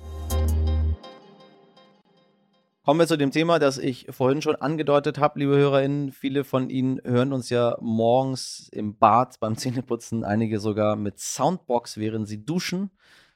Kommen 2.84 2.98
wir 2.98 3.06
zu 3.06 3.16
dem 3.16 3.30
Thema, 3.30 3.60
das 3.60 3.78
ich 3.78 4.08
vorhin 4.10 4.42
schon 4.42 4.56
angedeutet 4.56 5.20
habe, 5.20 5.38
liebe 5.38 5.56
HörerInnen. 5.56 6.10
Viele 6.10 6.42
von 6.42 6.68
Ihnen 6.68 7.00
hören 7.04 7.32
uns 7.32 7.48
ja 7.48 7.76
morgens 7.80 8.68
im 8.72 8.98
Bad 8.98 9.38
beim 9.38 9.56
Zähneputzen, 9.56 10.24
einige 10.24 10.58
sogar 10.58 10.96
mit 10.96 11.20
Soundbox, 11.20 11.98
während 11.98 12.26
sie 12.26 12.44
duschen. 12.44 12.90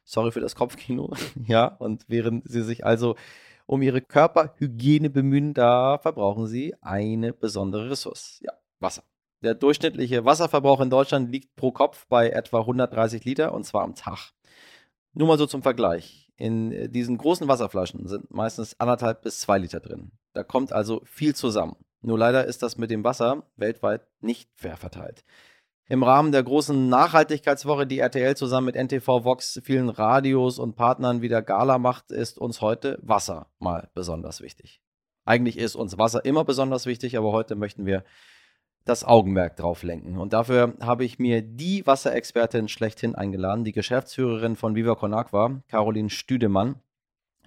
Sorry 0.04 0.30
für 0.32 0.40
das 0.40 0.54
Kopfkino. 0.54 1.12
ja, 1.46 1.66
und 1.66 2.04
während 2.08 2.48
sie 2.48 2.62
sich 2.62 2.84
also 2.84 3.16
um 3.66 3.82
ihre 3.82 4.02
Körperhygiene 4.02 5.10
bemühen, 5.10 5.54
da 5.54 5.98
verbrauchen 5.98 6.46
sie 6.46 6.74
eine 6.82 7.32
besondere 7.32 7.90
Ressource. 7.90 8.40
Ja, 8.42 8.52
Wasser. 8.80 9.02
Der 9.42 9.54
durchschnittliche 9.54 10.24
Wasserverbrauch 10.24 10.80
in 10.80 10.90
Deutschland 10.90 11.30
liegt 11.30 11.54
pro 11.56 11.70
Kopf 11.70 12.06
bei 12.08 12.30
etwa 12.30 12.60
130 12.60 13.24
Liter 13.24 13.52
und 13.52 13.64
zwar 13.64 13.82
am 13.82 13.94
Tag. 13.94 14.32
Nur 15.12 15.28
mal 15.28 15.38
so 15.38 15.46
zum 15.46 15.62
Vergleich. 15.62 16.30
In 16.36 16.90
diesen 16.90 17.18
großen 17.18 17.46
Wasserflaschen 17.46 18.08
sind 18.08 18.30
meistens 18.32 18.78
anderthalb 18.80 19.22
bis 19.22 19.40
zwei 19.40 19.58
Liter 19.58 19.80
drin. 19.80 20.12
Da 20.32 20.42
kommt 20.42 20.72
also 20.72 21.02
viel 21.04 21.34
zusammen. 21.34 21.76
Nur 22.00 22.18
leider 22.18 22.44
ist 22.44 22.62
das 22.62 22.76
mit 22.76 22.90
dem 22.90 23.04
Wasser 23.04 23.44
weltweit 23.56 24.06
nicht 24.20 24.50
fair 24.54 24.76
verteilt. 24.76 25.24
Im 25.86 26.02
Rahmen 26.02 26.32
der 26.32 26.42
großen 26.42 26.88
Nachhaltigkeitswoche, 26.88 27.86
die 27.86 27.98
RTL 27.98 28.34
zusammen 28.36 28.66
mit 28.66 28.74
NTV 28.74 29.24
Vox, 29.24 29.60
vielen 29.62 29.90
Radios 29.90 30.58
und 30.58 30.76
Partnern 30.76 31.20
wieder 31.20 31.42
Gala 31.42 31.76
macht, 31.76 32.10
ist 32.10 32.38
uns 32.38 32.62
heute 32.62 32.98
Wasser 33.02 33.48
mal 33.58 33.90
besonders 33.92 34.40
wichtig. 34.40 34.80
Eigentlich 35.26 35.58
ist 35.58 35.76
uns 35.76 35.98
Wasser 35.98 36.24
immer 36.24 36.44
besonders 36.44 36.86
wichtig, 36.86 37.18
aber 37.18 37.32
heute 37.32 37.54
möchten 37.54 37.84
wir 37.84 38.02
das 38.86 39.04
Augenmerk 39.04 39.56
drauf 39.56 39.82
lenken. 39.82 40.16
Und 40.16 40.32
dafür 40.32 40.74
habe 40.80 41.04
ich 41.04 41.18
mir 41.18 41.42
die 41.42 41.86
Wasserexpertin 41.86 42.68
schlechthin 42.68 43.14
eingeladen, 43.14 43.64
die 43.64 43.72
Geschäftsführerin 43.72 44.56
von 44.56 44.74
Viva 44.74 44.94
Con 44.94 45.12
Aqua, 45.12 45.60
Caroline 45.68 46.08
Stüdemann. 46.08 46.76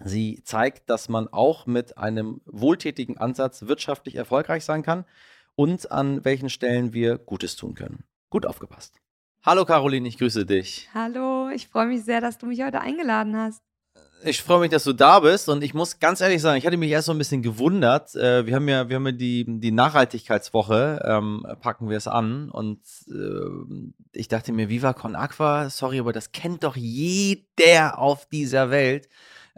Sie 0.04 0.44
zeigt, 0.44 0.92
dass 0.92 1.10
man 1.10 1.28
auch 1.28 1.66
mit 1.66 1.98
einem 1.98 2.42
wohltätigen 2.46 3.18
Ansatz 3.18 3.64
wirtschaftlich 3.64 4.14
erfolgreich 4.14 4.64
sein 4.64 4.84
kann 4.84 5.06
und 5.56 5.92
an 5.92 6.24
welchen 6.24 6.50
Stellen 6.50 6.94
wir 6.94 7.18
Gutes 7.18 7.56
tun 7.56 7.74
können. 7.74 8.04
Gut 8.30 8.46
aufgepasst. 8.46 9.00
Hallo 9.46 9.64
Caroline, 9.64 10.08
ich 10.08 10.18
grüße 10.18 10.46
dich. 10.46 10.90
Hallo, 10.94 11.50
ich 11.50 11.70
freue 11.70 11.88
mich 11.88 12.04
sehr, 12.04 12.20
dass 12.20 12.38
du 12.38 12.46
mich 12.46 12.62
heute 12.62 12.82
eingeladen 12.82 13.38
hast. 13.38 13.62
Ich 14.24 14.42
freue 14.42 14.60
mich, 14.60 14.72
dass 14.72 14.84
du 14.84 14.94
da 14.94 15.20
bist 15.22 15.48
und 15.48 15.64
ich 15.64 15.74
muss 15.74 16.00
ganz 16.00 16.20
ehrlich 16.20 16.42
sagen, 16.42 16.58
ich 16.58 16.66
hatte 16.66 16.76
mich 16.76 16.92
erst 16.92 17.06
so 17.06 17.14
ein 17.14 17.18
bisschen 17.18 17.42
gewundert. 17.42 18.16
Äh, 18.16 18.46
wir 18.46 18.56
haben 18.56 18.68
ja, 18.68 18.90
wir 18.90 18.98
haben 18.98 19.06
ja 19.06 19.12
die, 19.14 19.46
die 19.48 19.72
Nachhaltigkeitswoche, 19.72 21.04
ähm, 21.06 21.46
packen 21.62 21.90
wir 21.90 21.98
es 21.98 22.08
an 22.08 22.50
und 22.50 22.82
äh, 23.08 23.92
ich 24.12 24.28
dachte 24.28 24.52
mir, 24.52 24.68
Viva 24.68 24.94
Con 24.94 25.16
Aqua, 25.16 25.70
sorry, 25.70 26.00
aber 26.00 26.12
das 26.12 26.32
kennt 26.32 26.64
doch 26.64 26.76
jeder 26.76 28.00
auf 28.00 28.26
dieser 28.26 28.72
Welt. 28.72 29.08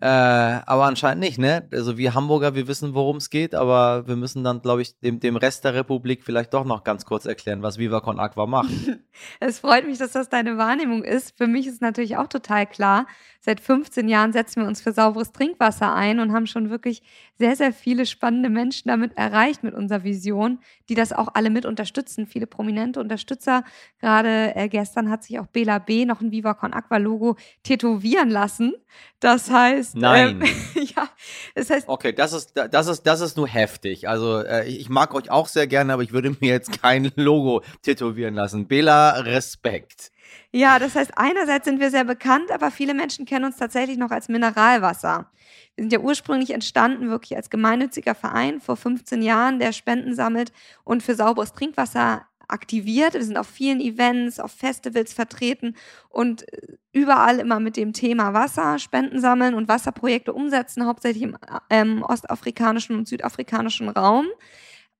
Äh, 0.01 0.05
aber 0.05 0.85
anscheinend 0.85 1.19
nicht, 1.19 1.39
ne? 1.39 1.67
Also 1.73 1.97
wir 1.97 2.13
Hamburger, 2.13 2.55
wir 2.55 2.69
wissen, 2.69 2.93
worum 2.93 3.17
es 3.17 3.29
geht, 3.29 3.53
aber 3.53 4.07
wir 4.07 4.15
müssen 4.15 4.45
dann, 4.45 4.61
glaube 4.61 4.81
ich, 4.81 4.97
dem, 4.99 5.19
dem 5.19 5.35
Rest 5.35 5.65
der 5.65 5.73
Republik 5.73 6.23
vielleicht 6.23 6.53
doch 6.53 6.63
noch 6.63 6.85
ganz 6.85 7.03
kurz 7.05 7.25
erklären, 7.25 7.63
was 7.63 7.77
Viva 7.77 7.99
Con 7.99 8.17
Aqua 8.17 8.45
macht. 8.45 8.69
es 9.41 9.59
freut 9.59 9.85
mich, 9.85 9.97
dass 9.97 10.13
das 10.13 10.29
deine 10.29 10.57
Wahrnehmung 10.57 11.03
ist. 11.03 11.37
Für 11.37 11.47
mich 11.47 11.67
ist 11.67 11.81
natürlich 11.81 12.15
auch 12.15 12.27
total 12.27 12.65
klar, 12.65 13.07
seit 13.41 13.59
15 13.59 14.07
Jahren 14.07 14.31
setzen 14.31 14.61
wir 14.61 14.67
uns 14.67 14.81
für 14.81 14.93
sauberes 14.93 15.33
Trinkwasser 15.33 15.93
ein 15.93 16.19
und 16.19 16.31
haben 16.31 16.47
schon 16.47 16.69
wirklich 16.69 17.01
sehr, 17.37 17.55
sehr 17.55 17.73
viele 17.73 18.05
spannende 18.05 18.49
Menschen 18.49 18.89
damit 18.89 19.17
erreicht 19.17 19.63
mit 19.63 19.73
unserer 19.73 20.03
Vision, 20.03 20.59
die 20.89 20.95
das 20.95 21.13
auch 21.13 21.29
alle 21.33 21.49
mit 21.49 21.65
unterstützen. 21.65 22.27
Viele 22.27 22.47
prominente 22.47 22.99
Unterstützer. 22.99 23.63
Gerade 23.99 24.55
äh, 24.55 24.67
gestern 24.69 25.09
hat 25.09 25.23
sich 25.23 25.39
auch 25.39 25.47
Bela 25.47 25.79
B. 25.79 26.05
noch 26.05 26.21
ein 26.21 26.31
Viva 26.31 26.53
Con 26.53 26.73
Aqua 26.73 26.97
Logo 26.97 27.37
tätowieren 27.63 28.29
lassen. 28.29 28.73
Das 29.19 29.49
heißt. 29.49 29.88
Nein. 29.95 30.41
Ähm, 30.41 30.83
ja, 30.95 31.09
das 31.55 31.69
heißt. 31.69 31.87
Okay, 31.87 32.13
das 32.13 32.33
ist, 32.33 32.53
das 32.55 32.87
ist, 32.87 33.03
das 33.03 33.21
ist 33.21 33.37
nur 33.37 33.47
heftig. 33.47 34.07
Also, 34.07 34.39
äh, 34.39 34.67
ich 34.67 34.89
mag 34.89 35.13
euch 35.13 35.29
auch 35.31 35.47
sehr 35.47 35.67
gerne, 35.67 35.93
aber 35.93 36.03
ich 36.03 36.11
würde 36.11 36.35
mir 36.39 36.51
jetzt 36.51 36.81
kein 36.81 37.11
Logo 37.15 37.63
tätowieren 37.81 38.35
lassen. 38.35 38.67
Bela, 38.67 39.11
Respekt. 39.19 40.11
Ja, 40.51 40.79
das 40.79 40.95
heißt, 40.95 41.11
einerseits 41.15 41.65
sind 41.65 41.79
wir 41.79 41.91
sehr 41.91 42.05
bekannt, 42.05 42.51
aber 42.51 42.71
viele 42.71 42.93
Menschen 42.93 43.25
kennen 43.25 43.45
uns 43.45 43.57
tatsächlich 43.57 43.97
noch 43.97 44.11
als 44.11 44.29
Mineralwasser. 44.29 45.29
Wir 45.75 45.83
sind 45.83 45.93
ja 45.93 45.99
ursprünglich 45.99 46.51
entstanden 46.51 47.09
wirklich 47.09 47.35
als 47.35 47.49
gemeinnütziger 47.49 48.15
Verein 48.15 48.59
vor 48.59 48.75
15 48.75 49.21
Jahren, 49.21 49.59
der 49.59 49.73
Spenden 49.73 50.15
sammelt 50.15 50.51
und 50.83 51.03
für 51.03 51.15
sauberes 51.15 51.53
Trinkwasser 51.53 52.25
aktiviert. 52.49 53.13
Wir 53.13 53.23
sind 53.23 53.37
auf 53.37 53.47
vielen 53.47 53.79
Events, 53.79 54.39
auf 54.39 54.51
Festivals 54.51 55.13
vertreten 55.13 55.75
und 56.09 56.51
äh, 56.53 56.77
überall 56.91 57.39
immer 57.39 57.59
mit 57.59 57.77
dem 57.77 57.93
Thema 57.93 58.33
Wasser, 58.33 58.79
Spenden 58.79 59.19
sammeln 59.19 59.53
und 59.53 59.67
Wasserprojekte 59.67 60.33
umsetzen, 60.33 60.85
hauptsächlich 60.85 61.23
im 61.23 61.37
ähm, 61.69 62.03
ostafrikanischen 62.03 62.97
und 62.97 63.07
südafrikanischen 63.07 63.89
Raum. 63.89 64.27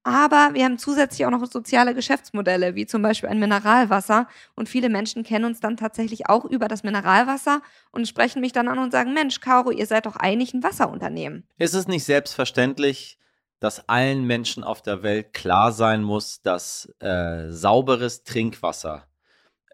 Aber 0.03 0.51
wir 0.53 0.63
haben 0.63 0.77
zusätzlich 0.77 1.25
auch 1.25 1.29
noch 1.29 1.45
soziale 1.45 1.93
Geschäftsmodelle, 1.93 2.73
wie 2.73 2.85
zum 2.85 3.01
Beispiel 3.01 3.29
ein 3.29 3.39
Mineralwasser. 3.39 4.27
Und 4.55 4.69
viele 4.69 4.89
Menschen 4.89 5.23
kennen 5.23 5.45
uns 5.45 5.59
dann 5.59 5.75
tatsächlich 5.75 6.29
auch 6.29 6.45
über 6.45 6.67
das 6.67 6.83
Mineralwasser 6.83 7.61
und 7.91 8.07
sprechen 8.07 8.39
mich 8.39 8.53
dann 8.53 8.69
an 8.69 8.79
und 8.79 8.91
sagen, 8.91 9.13
Mensch, 9.13 9.41
Caro, 9.41 9.71
ihr 9.71 9.85
seid 9.85 10.05
doch 10.05 10.15
eigentlich 10.15 10.53
ein 10.53 10.63
Wasserunternehmen. 10.63 11.43
Ist 11.57 11.73
es 11.73 11.87
nicht 11.87 12.05
selbstverständlich, 12.05 13.19
dass 13.59 13.87
allen 13.89 14.25
Menschen 14.25 14.63
auf 14.63 14.81
der 14.81 15.03
Welt 15.03 15.33
klar 15.33 15.71
sein 15.71 16.03
muss, 16.03 16.41
dass 16.41 16.93
äh, 16.99 17.49
sauberes 17.49 18.23
Trinkwasser, 18.23 19.07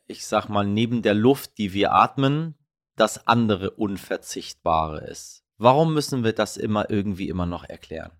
ich 0.07 0.25
sag 0.25 0.49
mal, 0.49 0.65
neben 0.65 1.01
der 1.01 1.13
Luft, 1.13 1.57
die 1.57 1.73
wir 1.73 1.93
atmen, 1.93 2.55
das 2.95 3.27
andere 3.27 3.71
Unverzichtbare 3.71 5.05
ist? 5.07 5.43
Warum 5.57 5.93
müssen 5.93 6.23
wir 6.23 6.33
das 6.33 6.57
immer 6.57 6.89
irgendwie 6.89 7.29
immer 7.29 7.45
noch 7.45 7.63
erklären? 7.63 8.11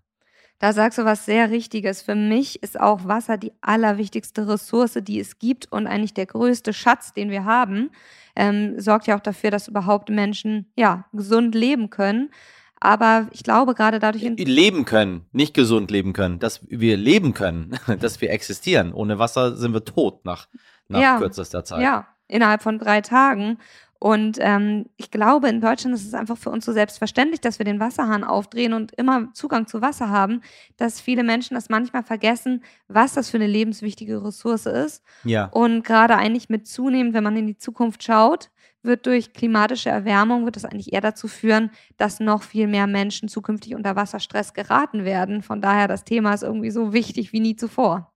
Da 0.58 0.72
sagst 0.72 0.98
du 0.98 1.04
was 1.04 1.26
sehr 1.26 1.50
Richtiges. 1.50 2.00
Für 2.00 2.14
mich 2.14 2.62
ist 2.62 2.80
auch 2.80 3.04
Wasser 3.04 3.36
die 3.36 3.52
allerwichtigste 3.60 4.48
Ressource, 4.48 4.98
die 5.02 5.20
es 5.20 5.38
gibt 5.38 5.70
und 5.70 5.86
eigentlich 5.86 6.14
der 6.14 6.24
größte 6.24 6.72
Schatz, 6.72 7.12
den 7.12 7.28
wir 7.30 7.44
haben. 7.44 7.90
Ähm, 8.34 8.80
sorgt 8.80 9.06
ja 9.06 9.16
auch 9.16 9.20
dafür, 9.20 9.50
dass 9.50 9.68
überhaupt 9.68 10.08
Menschen 10.08 10.72
ja 10.74 11.04
gesund 11.12 11.54
leben 11.54 11.90
können. 11.90 12.30
Aber 12.80 13.28
ich 13.32 13.42
glaube, 13.42 13.74
gerade 13.74 13.98
dadurch. 13.98 14.22
Leben 14.22 14.84
können, 14.84 15.26
nicht 15.32 15.54
gesund 15.54 15.90
leben 15.90 16.12
können. 16.12 16.38
Dass 16.38 16.60
wir 16.68 16.96
leben 16.96 17.34
können, 17.34 17.78
dass 18.00 18.20
wir 18.20 18.30
existieren. 18.30 18.92
Ohne 18.92 19.18
Wasser 19.18 19.56
sind 19.56 19.72
wir 19.72 19.84
tot 19.84 20.24
nach, 20.24 20.46
nach 20.88 21.00
ja, 21.00 21.18
kürzester 21.18 21.64
Zeit. 21.64 21.82
Ja, 21.82 22.06
innerhalb 22.28 22.62
von 22.62 22.78
drei 22.78 23.00
Tagen. 23.00 23.58
Und 23.98 24.36
ähm, 24.40 24.86
ich 24.98 25.10
glaube, 25.10 25.48
in 25.48 25.62
Deutschland 25.62 25.94
ist 25.94 26.06
es 26.06 26.12
einfach 26.12 26.36
für 26.36 26.50
uns 26.50 26.66
so 26.66 26.72
selbstverständlich, 26.72 27.40
dass 27.40 27.58
wir 27.58 27.64
den 27.64 27.80
Wasserhahn 27.80 28.24
aufdrehen 28.24 28.74
und 28.74 28.92
immer 28.92 29.32
Zugang 29.32 29.66
zu 29.66 29.80
Wasser 29.80 30.10
haben, 30.10 30.42
dass 30.76 31.00
viele 31.00 31.22
Menschen 31.22 31.54
das 31.54 31.70
manchmal 31.70 32.02
vergessen, 32.02 32.62
was 32.88 33.14
das 33.14 33.30
für 33.30 33.38
eine 33.38 33.46
lebenswichtige 33.46 34.22
Ressource 34.22 34.66
ist. 34.66 35.02
Ja. 35.24 35.46
Und 35.46 35.82
gerade 35.82 36.16
eigentlich 36.16 36.50
mit 36.50 36.66
zunehmend, 36.66 37.14
wenn 37.14 37.24
man 37.24 37.38
in 37.38 37.46
die 37.46 37.56
Zukunft 37.56 38.02
schaut, 38.02 38.50
wird 38.86 39.06
durch 39.06 39.32
klimatische 39.32 39.90
Erwärmung, 39.90 40.44
wird 40.44 40.56
das 40.56 40.64
eigentlich 40.64 40.92
eher 40.92 41.00
dazu 41.00 41.28
führen, 41.28 41.70
dass 41.96 42.20
noch 42.20 42.42
viel 42.42 42.66
mehr 42.66 42.86
Menschen 42.86 43.28
zukünftig 43.28 43.74
unter 43.74 43.96
Wasserstress 43.96 44.54
geraten 44.54 45.04
werden. 45.04 45.42
Von 45.42 45.60
daher, 45.60 45.88
das 45.88 46.04
Thema 46.04 46.32
ist 46.32 46.42
irgendwie 46.42 46.70
so 46.70 46.92
wichtig 46.92 47.32
wie 47.32 47.40
nie 47.40 47.56
zuvor. 47.56 48.12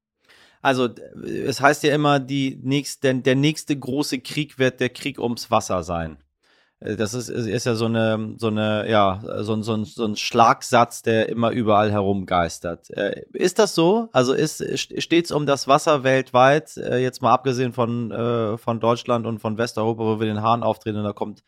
Also, 0.62 0.88
es 1.24 1.61
heißt 1.61 1.83
ja 1.85 1.94
immer, 1.94 2.20
die 2.20 2.59
nächst, 2.62 3.02
der, 3.04 3.14
der 3.14 3.35
nächste 3.35 3.78
große 3.78 4.20
Krieg 4.20 4.59
wird 4.59 4.80
der 4.80 4.90
Krieg 4.90 5.18
ums 5.18 5.50
Wasser 5.50 5.83
sein. 5.83 6.18
Äh, 6.81 6.97
das 6.97 7.14
ist, 7.14 7.29
ist 7.29 7.66
ja 7.66 7.75
so 7.75 7.87
eine, 7.87 8.35
so 8.38 8.49
eine, 8.49 8.88
ja, 8.88 9.21
so, 9.43 9.61
so, 9.62 9.85
so 9.85 10.05
ein 10.05 10.16
Schlagsatz, 10.16 11.03
der 11.03 11.29
immer 11.29 11.51
überall 11.51 11.93
herumgeistert. 11.93 12.90
Äh, 12.90 13.25
ist 13.33 13.59
das 13.59 13.75
so? 13.75 14.09
Also 14.12 14.33
ist 14.33 14.61
es 14.61 15.31
um 15.31 15.47
das 15.47 15.69
Wasser 15.69 16.03
weltweit, 16.03 16.77
äh, 16.77 16.99
jetzt 16.99 17.23
mal 17.23 17.33
abgesehen 17.33 17.73
von, 17.73 18.11
von 18.59 18.81
Deutschland 18.81 19.27
und 19.27 19.38
von 19.38 19.59
Westeuropa, 19.59 20.03
wo 20.03 20.21
wir 20.21 20.27
den 20.27 20.43
Hahn 20.43 20.62
auftreten 20.62 20.99
und 20.99 21.05
da 21.05 21.12
kommt 21.12 21.43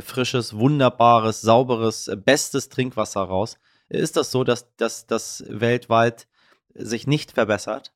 frisches, 0.00 0.56
wunderbares, 0.56 1.42
sauberes, 1.42 2.10
bestes 2.24 2.68
Trinkwasser 2.68 3.20
raus. 3.20 3.56
Ist 3.88 4.16
das 4.16 4.32
so, 4.32 4.42
dass 4.42 4.66
das 4.76 5.44
weltweit 5.48 6.26
sich 6.74 7.06
nicht 7.06 7.32
verbessert? 7.32 7.92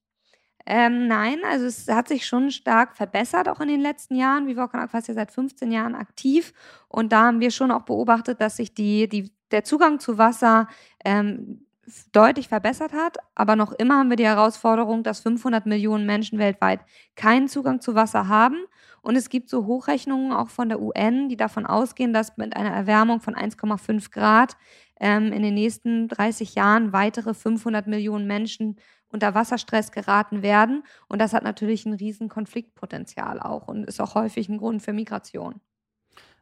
Ähm, 0.67 1.09
nein, 1.09 1.41
also 1.45 1.67
es 1.67 1.89
hat 1.89 2.09
sich 2.09 2.27
schon 2.27 2.51
stark 2.51 2.97
verbessert, 2.97 3.49
auch 3.49 3.61
in 3.61 3.69
den 3.69 3.81
letzten 3.81 4.17
Jahren. 4.17 4.47
Vivocan 4.47 4.81
Aqua 4.81 4.99
ist 4.99 5.09
ja 5.09 5.15
seit 5.15 5.31
15 5.31 5.71
Jahren 5.71 5.95
aktiv 5.95 6.55
und 6.89 7.13
da 7.13 7.25
haben 7.25 7.41
wir 7.41 7.51
schon 7.51 7.71
auch 7.71 7.83
beobachtet, 7.83 8.41
dass 8.41 8.57
sich 8.57 8.73
die, 8.73 9.09
die, 9.09 9.31
der 9.51 9.65
Zugang 9.65 10.01
zu 10.01 10.17
Wasser 10.17 10.69
ähm, 11.05 11.67
deutlich 12.13 12.49
verbessert 12.49 12.93
hat. 12.95 13.19
Aber 13.35 13.57
noch 13.57 13.73
immer 13.73 13.99
haben 13.99 14.09
wir 14.09 14.17
die 14.17 14.25
Herausforderung, 14.27 15.03
dass 15.03 15.21
500 15.21 15.67
Millionen 15.67 16.07
Menschen 16.07 16.39
weltweit 16.39 16.81
keinen 17.15 17.49
Zugang 17.49 17.83
zu 17.83 17.95
Wasser 17.95 18.29
haben. 18.29 18.57
Und 19.03 19.17
es 19.17 19.29
gibt 19.29 19.51
so 19.51 19.67
Hochrechnungen 19.67 20.33
auch 20.33 20.49
von 20.49 20.71
der 20.71 20.81
UN, 20.81 21.29
die 21.29 21.37
davon 21.37 21.67
ausgehen, 21.67 22.15
dass 22.15 22.39
mit 22.39 22.57
einer 22.57 22.71
Erwärmung 22.71 23.21
von 23.21 23.35
1,5 23.35 24.11
Grad 24.11 24.57
ähm, 24.99 25.31
in 25.33 25.43
den 25.43 25.55
nächsten 25.55 26.09
30 26.09 26.55
Jahren 26.55 26.95
weitere 26.95 27.35
500 27.35 27.87
Millionen 27.87 28.27
Menschen 28.27 28.77
unter 29.15 29.35
Wasserstress 29.35 29.93
geraten 29.93 30.43
werden. 30.43 30.83
Und 31.09 31.21
das 31.21 31.33
hat 31.33 31.45
natürlich 31.45 31.87
ein 31.87 31.95
riesen 31.95 32.29
Konfliktpotenzial 32.29 33.41
auch 33.41 33.69
und 33.69 33.85
ist 33.85 34.01
auch 34.01 34.15
häufig 34.15 34.49
ein 34.49 34.59
Grund 34.59 34.83
für 34.83 34.93
Migration. 34.93 35.61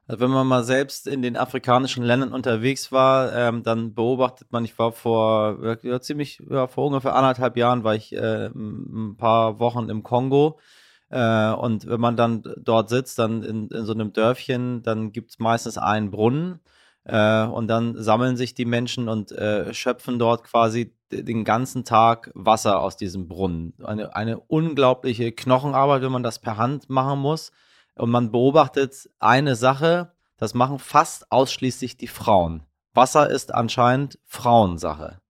Also 0.09 0.21
wenn 0.21 0.31
man 0.31 0.47
mal 0.49 0.65
selbst 0.65 1.07
in 1.07 1.23
den 1.23 1.37
afrikanischen 1.37 2.03
Ländern 2.03 2.33
unterwegs 2.33 2.91
war, 2.91 3.33
ähm, 3.35 3.63
dann 3.63 3.95
beobachtet 3.95 4.51
man, 4.51 4.65
ich 4.65 4.77
war 4.79 4.91
vor 4.91 5.77
ja, 5.83 6.01
ziemlich, 6.01 6.43
ja, 6.51 6.67
vor 6.67 6.87
ungefähr 6.87 7.15
anderthalb 7.15 7.57
Jahren 7.57 7.85
war 7.85 7.95
ich 7.95 8.13
äh, 8.13 8.47
ein 8.47 9.17
paar 9.17 9.61
Wochen 9.61 9.89
im 9.89 10.03
Kongo. 10.03 10.59
Äh, 11.11 11.53
und 11.53 11.87
wenn 11.87 12.01
man 12.01 12.17
dann 12.17 12.43
dort 12.57 12.89
sitzt, 12.89 13.19
dann 13.19 13.43
in, 13.43 13.69
in 13.69 13.85
so 13.85 13.93
einem 13.93 14.13
Dörfchen, 14.13 14.83
dann 14.83 15.13
gibt 15.13 15.31
es 15.31 15.39
meistens 15.39 15.79
einen 15.79 16.11
Brunnen. 16.11 16.59
Äh, 17.05 17.45
und 17.45 17.69
dann 17.69 18.01
sammeln 18.01 18.37
sich 18.37 18.55
die 18.55 18.65
Menschen 18.65 19.09
und 19.09 19.33
äh, 19.33 19.73
schöpfen 19.75 20.19
dort 20.19 20.45
quasi 20.45 20.95
den 21.11 21.45
ganzen 21.45 21.85
Tag 21.85 22.31
Wasser 22.35 22.81
aus 22.81 22.97
diesem 22.97 23.29
Brunnen. 23.29 23.75
Eine, 23.83 24.15
eine 24.15 24.39
unglaubliche 24.41 25.33
Knochenarbeit, 25.33 26.03
wenn 26.03 26.13
man 26.13 26.23
das 26.23 26.39
per 26.39 26.57
Hand 26.57 26.89
machen 26.89 27.19
muss. 27.19 27.53
Und 27.97 28.11
man 28.11 28.33
beobachtet 28.33 29.11
eine 29.19 29.55
Sache, 29.55 30.13
das 30.39 30.55
machen 30.55 30.79
fast 30.79 31.31
ausschließlich 31.31 31.97
die 31.97 32.09
Frauen. 32.09 32.63
Wasser 32.95 33.31
ist 33.31 33.55
anscheinend 33.55 34.19
Frauensache. 34.25 35.22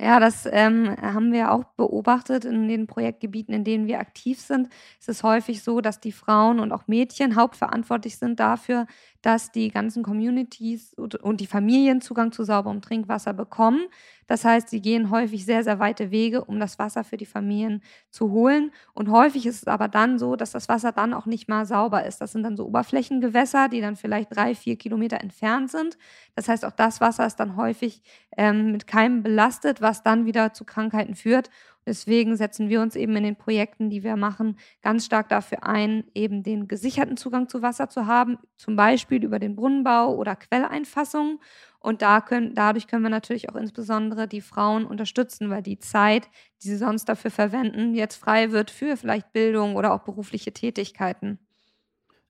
Ja, 0.00 0.20
das 0.20 0.46
ähm, 0.50 0.94
haben 1.02 1.32
wir 1.32 1.50
auch 1.50 1.64
beobachtet 1.76 2.44
in 2.44 2.68
den 2.68 2.86
Projektgebieten, 2.86 3.52
in 3.52 3.64
denen 3.64 3.88
wir 3.88 3.98
aktiv 3.98 4.38
sind. 4.40 4.68
Es 5.00 5.08
ist 5.08 5.24
häufig 5.24 5.64
so, 5.64 5.80
dass 5.80 5.98
die 5.98 6.12
Frauen 6.12 6.60
und 6.60 6.70
auch 6.70 6.86
Mädchen 6.86 7.34
hauptverantwortlich 7.34 8.16
sind 8.16 8.38
dafür, 8.38 8.86
dass 9.22 9.50
die 9.50 9.70
ganzen 9.70 10.04
Communities 10.04 10.94
und 10.94 11.40
die 11.40 11.48
Familien 11.48 12.00
Zugang 12.00 12.30
zu 12.30 12.44
sauberem 12.44 12.80
Trinkwasser 12.80 13.32
bekommen. 13.32 13.80
Das 14.28 14.44
heißt, 14.44 14.68
sie 14.68 14.80
gehen 14.80 15.10
häufig 15.10 15.44
sehr, 15.44 15.64
sehr 15.64 15.80
weite 15.80 16.12
Wege, 16.12 16.44
um 16.44 16.60
das 16.60 16.78
Wasser 16.78 17.02
für 17.02 17.16
die 17.16 17.26
Familien 17.26 17.82
zu 18.10 18.30
holen. 18.30 18.70
Und 18.94 19.10
häufig 19.10 19.46
ist 19.46 19.56
es 19.62 19.66
aber 19.66 19.88
dann 19.88 20.18
so, 20.18 20.36
dass 20.36 20.52
das 20.52 20.68
Wasser 20.68 20.92
dann 20.92 21.12
auch 21.14 21.26
nicht 21.26 21.48
mal 21.48 21.66
sauber 21.66 22.06
ist. 22.06 22.20
Das 22.20 22.32
sind 22.32 22.44
dann 22.44 22.56
so 22.56 22.66
Oberflächengewässer, 22.66 23.68
die 23.68 23.80
dann 23.80 23.96
vielleicht 23.96 24.36
drei, 24.36 24.54
vier 24.54 24.76
Kilometer 24.76 25.20
entfernt 25.20 25.70
sind. 25.72 25.98
Das 26.36 26.48
heißt, 26.48 26.64
auch 26.64 26.72
das 26.72 27.00
Wasser 27.00 27.26
ist 27.26 27.36
dann 27.40 27.56
häufig 27.56 28.02
ähm, 28.36 28.70
mit 28.72 28.86
Keimen 28.86 29.22
belastet, 29.24 29.80
was 29.80 30.02
dann 30.04 30.26
wieder 30.26 30.52
zu 30.52 30.64
Krankheiten 30.64 31.14
führt. 31.16 31.50
Deswegen 31.88 32.36
setzen 32.36 32.68
wir 32.68 32.82
uns 32.82 32.96
eben 32.96 33.16
in 33.16 33.22
den 33.22 33.36
Projekten, 33.36 33.88
die 33.88 34.02
wir 34.04 34.16
machen, 34.16 34.58
ganz 34.82 35.06
stark 35.06 35.30
dafür 35.30 35.64
ein, 35.64 36.04
eben 36.14 36.42
den 36.42 36.68
gesicherten 36.68 37.16
Zugang 37.16 37.48
zu 37.48 37.62
Wasser 37.62 37.88
zu 37.88 38.06
haben, 38.06 38.36
zum 38.58 38.76
Beispiel 38.76 39.24
über 39.24 39.38
den 39.38 39.56
Brunnenbau 39.56 40.14
oder 40.14 40.36
Quelleinfassung. 40.36 41.40
Und 41.80 42.02
da 42.02 42.20
können, 42.20 42.54
dadurch 42.54 42.88
können 42.88 43.04
wir 43.04 43.08
natürlich 43.10 43.48
auch 43.48 43.56
insbesondere 43.56 44.28
die 44.28 44.42
Frauen 44.42 44.84
unterstützen, 44.84 45.48
weil 45.48 45.62
die 45.62 45.78
Zeit, 45.78 46.28
die 46.62 46.68
sie 46.68 46.76
sonst 46.76 47.06
dafür 47.06 47.30
verwenden, 47.30 47.94
jetzt 47.94 48.16
frei 48.16 48.52
wird 48.52 48.70
für 48.70 48.98
vielleicht 48.98 49.32
Bildung 49.32 49.74
oder 49.74 49.94
auch 49.94 50.00
berufliche 50.04 50.52
Tätigkeiten. 50.52 51.38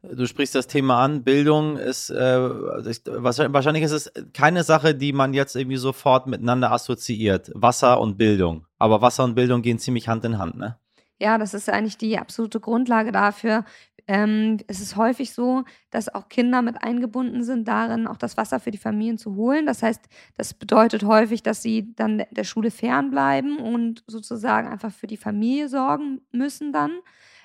Du 0.02 0.26
sprichst 0.26 0.54
das 0.54 0.68
Thema 0.68 1.02
an. 1.02 1.24
Bildung 1.24 1.76
ist, 1.76 2.11
äh, 2.11 2.40
wahrscheinlich 2.40 3.82
ist 3.82 3.90
es 3.92 4.12
keine 4.32 4.62
Sache, 4.62 4.94
die 4.94 5.12
man 5.12 5.34
jetzt 5.34 5.56
irgendwie 5.56 5.76
sofort 5.76 6.28
miteinander 6.28 6.70
assoziiert. 6.70 7.50
Wasser 7.54 8.00
und 8.00 8.16
Bildung. 8.16 8.66
Aber 8.78 9.00
Wasser 9.02 9.24
und 9.24 9.34
Bildung 9.34 9.61
gehen 9.61 9.78
ziemlich 9.78 10.08
Hand 10.08 10.24
in 10.24 10.38
Hand, 10.38 10.56
ne? 10.56 10.78
Ja, 11.18 11.37
das 11.37 11.52
ist 11.52 11.68
eigentlich 11.68 11.98
die 11.98 12.16
absolute 12.16 12.61
Grundlage 12.61 13.11
dafür. 13.11 13.64
Ähm, 14.06 14.58
es 14.68 14.80
ist 14.80 14.96
häufig 14.96 15.34
so, 15.34 15.64
dass 15.90 16.08
auch 16.14 16.28
Kinder 16.28 16.62
mit 16.62 16.82
eingebunden 16.82 17.42
sind 17.42 17.66
darin, 17.66 18.06
auch 18.06 18.16
das 18.16 18.37
Wasser 18.37 18.61
für 18.61 18.70
die 18.70 18.78
Familien 18.78 19.18
zu 19.18 19.34
holen. 19.34 19.66
Das 19.66 19.82
heißt, 19.82 20.00
das 20.37 20.54
bedeutet 20.54 21.04
häufig, 21.04 21.42
dass 21.42 21.61
sie 21.61 21.92
dann 21.96 22.22
der 22.30 22.44
Schule 22.44 22.70
fernbleiben 22.70 23.58
und 23.58 24.04
sozusagen 24.06 24.68
einfach 24.68 24.92
für 24.92 25.08
die 25.08 25.18
Familie 25.18 25.68
sorgen 25.68 26.22
müssen 26.30 26.72
dann. 26.72 26.92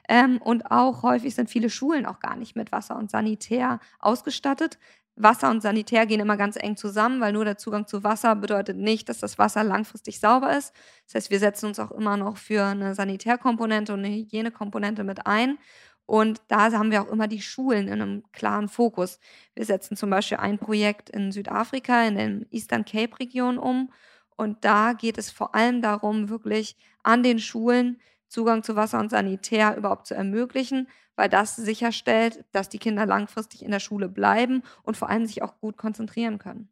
Ähm, 0.10 0.42
und 0.42 0.70
auch 0.72 1.04
häufig 1.04 1.36
sind 1.36 1.50
viele 1.50 1.70
Schulen 1.70 2.06
auch 2.06 2.20
gar 2.20 2.36
nicht 2.36 2.56
mit 2.56 2.72
Wasser 2.72 2.98
und 2.98 3.12
Sanitär 3.12 3.80
ausgestattet. 4.00 4.78
Wasser 5.16 5.52
und 5.52 5.62
Sanitär 5.62 6.06
gehen 6.08 6.20
immer 6.20 6.38
ganz 6.38 6.56
eng 6.56 6.76
zusammen, 6.76 7.22
weil 7.22 7.34
nur 7.34 7.46
der 7.46 7.58
Zugang 7.58 7.86
zu 7.86 8.04
Wasser 8.04 8.36
bedeutet 8.36 8.78
nicht, 8.78 9.10
dass 9.10 9.20
das 9.20 9.38
Wasser 9.38 9.64
langfristig 9.64 10.20
sauber 10.20 10.58
ist. 10.58 10.74
Das 11.06 11.16
heißt, 11.16 11.32
wir 11.32 11.40
setzen 11.40 11.68
uns 11.68 11.80
auch 11.80 11.92
immer 11.92 12.18
noch 12.18 12.38
für 12.38 12.64
eine 12.64 12.96
Sanitärkomponente 12.96 13.94
und 13.94 14.00
eine 14.00 14.10
Hygienekomponente 14.10 15.04
mit 15.04 15.28
ein. 15.28 15.60
Und 16.06 16.42
da 16.48 16.72
haben 16.72 16.92
wir 16.92 17.02
auch 17.02 17.12
immer 17.12 17.28
die 17.28 17.42
Schulen 17.42 17.88
in 17.88 18.02
einem 18.02 18.24
klaren 18.34 18.68
Fokus. 18.68 19.20
Wir 19.54 19.66
setzen 19.66 19.96
zum 19.96 20.10
Beispiel 20.10 20.38
ein 20.38 20.58
Projekt 20.58 21.10
in 21.10 21.32
Südafrika, 21.32 22.04
in 22.06 22.16
der 22.16 22.42
Eastern 22.52 22.84
Cape 22.84 23.20
Region 23.20 23.58
um. 23.58 23.92
Und 24.36 24.66
da 24.66 24.94
geht 24.94 25.18
es 25.18 25.32
vor 25.32 25.56
allem 25.56 25.82
darum, 25.82 26.30
wirklich 26.30 26.76
an 27.04 27.24
den 27.24 27.40
Schulen 27.40 28.02
Zugang 28.34 28.64
zu 28.64 28.76
Wasser 28.76 29.00
und 29.00 29.12
Sanitär 29.12 29.78
überhaupt 29.78 30.08
zu 30.08 30.16
ermöglichen, 30.16 30.88
weil 31.16 31.30
das 31.30 31.56
sicherstellt, 31.56 32.44
dass 32.52 32.68
die 32.68 32.80
Kinder 32.80 33.06
langfristig 33.06 33.64
in 33.64 33.70
der 33.70 33.80
Schule 33.80 34.10
bleiben 34.10 34.64
und 34.82 34.98
vor 34.98 35.08
allem 35.08 35.28
sich 35.28 35.44
auch 35.44 35.60
gut 35.60 35.78
konzentrieren 35.78 36.40
können. 36.40 36.68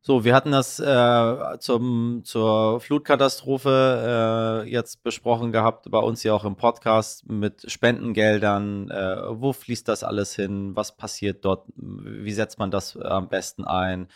So, 0.00 0.24
wir 0.24 0.36
hatten 0.36 0.52
das 0.52 0.78
äh, 0.78 1.58
zum, 1.58 2.22
zur 2.22 2.80
Flutkatastrophe 2.80 4.62
äh, 4.64 4.70
jetzt 4.70 5.02
besprochen 5.02 5.50
gehabt, 5.50 5.90
bei 5.90 5.98
uns 5.98 6.22
ja 6.22 6.32
auch 6.32 6.44
im 6.44 6.54
Podcast 6.54 7.28
mit 7.28 7.68
Spendengeldern. 7.68 8.88
Äh, 8.90 9.22
wo 9.30 9.52
fließt 9.52 9.88
das 9.88 10.04
alles 10.04 10.36
hin? 10.36 10.76
Was 10.76 10.96
passiert 10.96 11.44
dort? 11.44 11.66
Wie 11.74 12.30
setzt 12.30 12.60
man 12.60 12.70
das 12.70 12.96
am 12.96 13.28
besten 13.28 13.64
ein? 13.64 14.06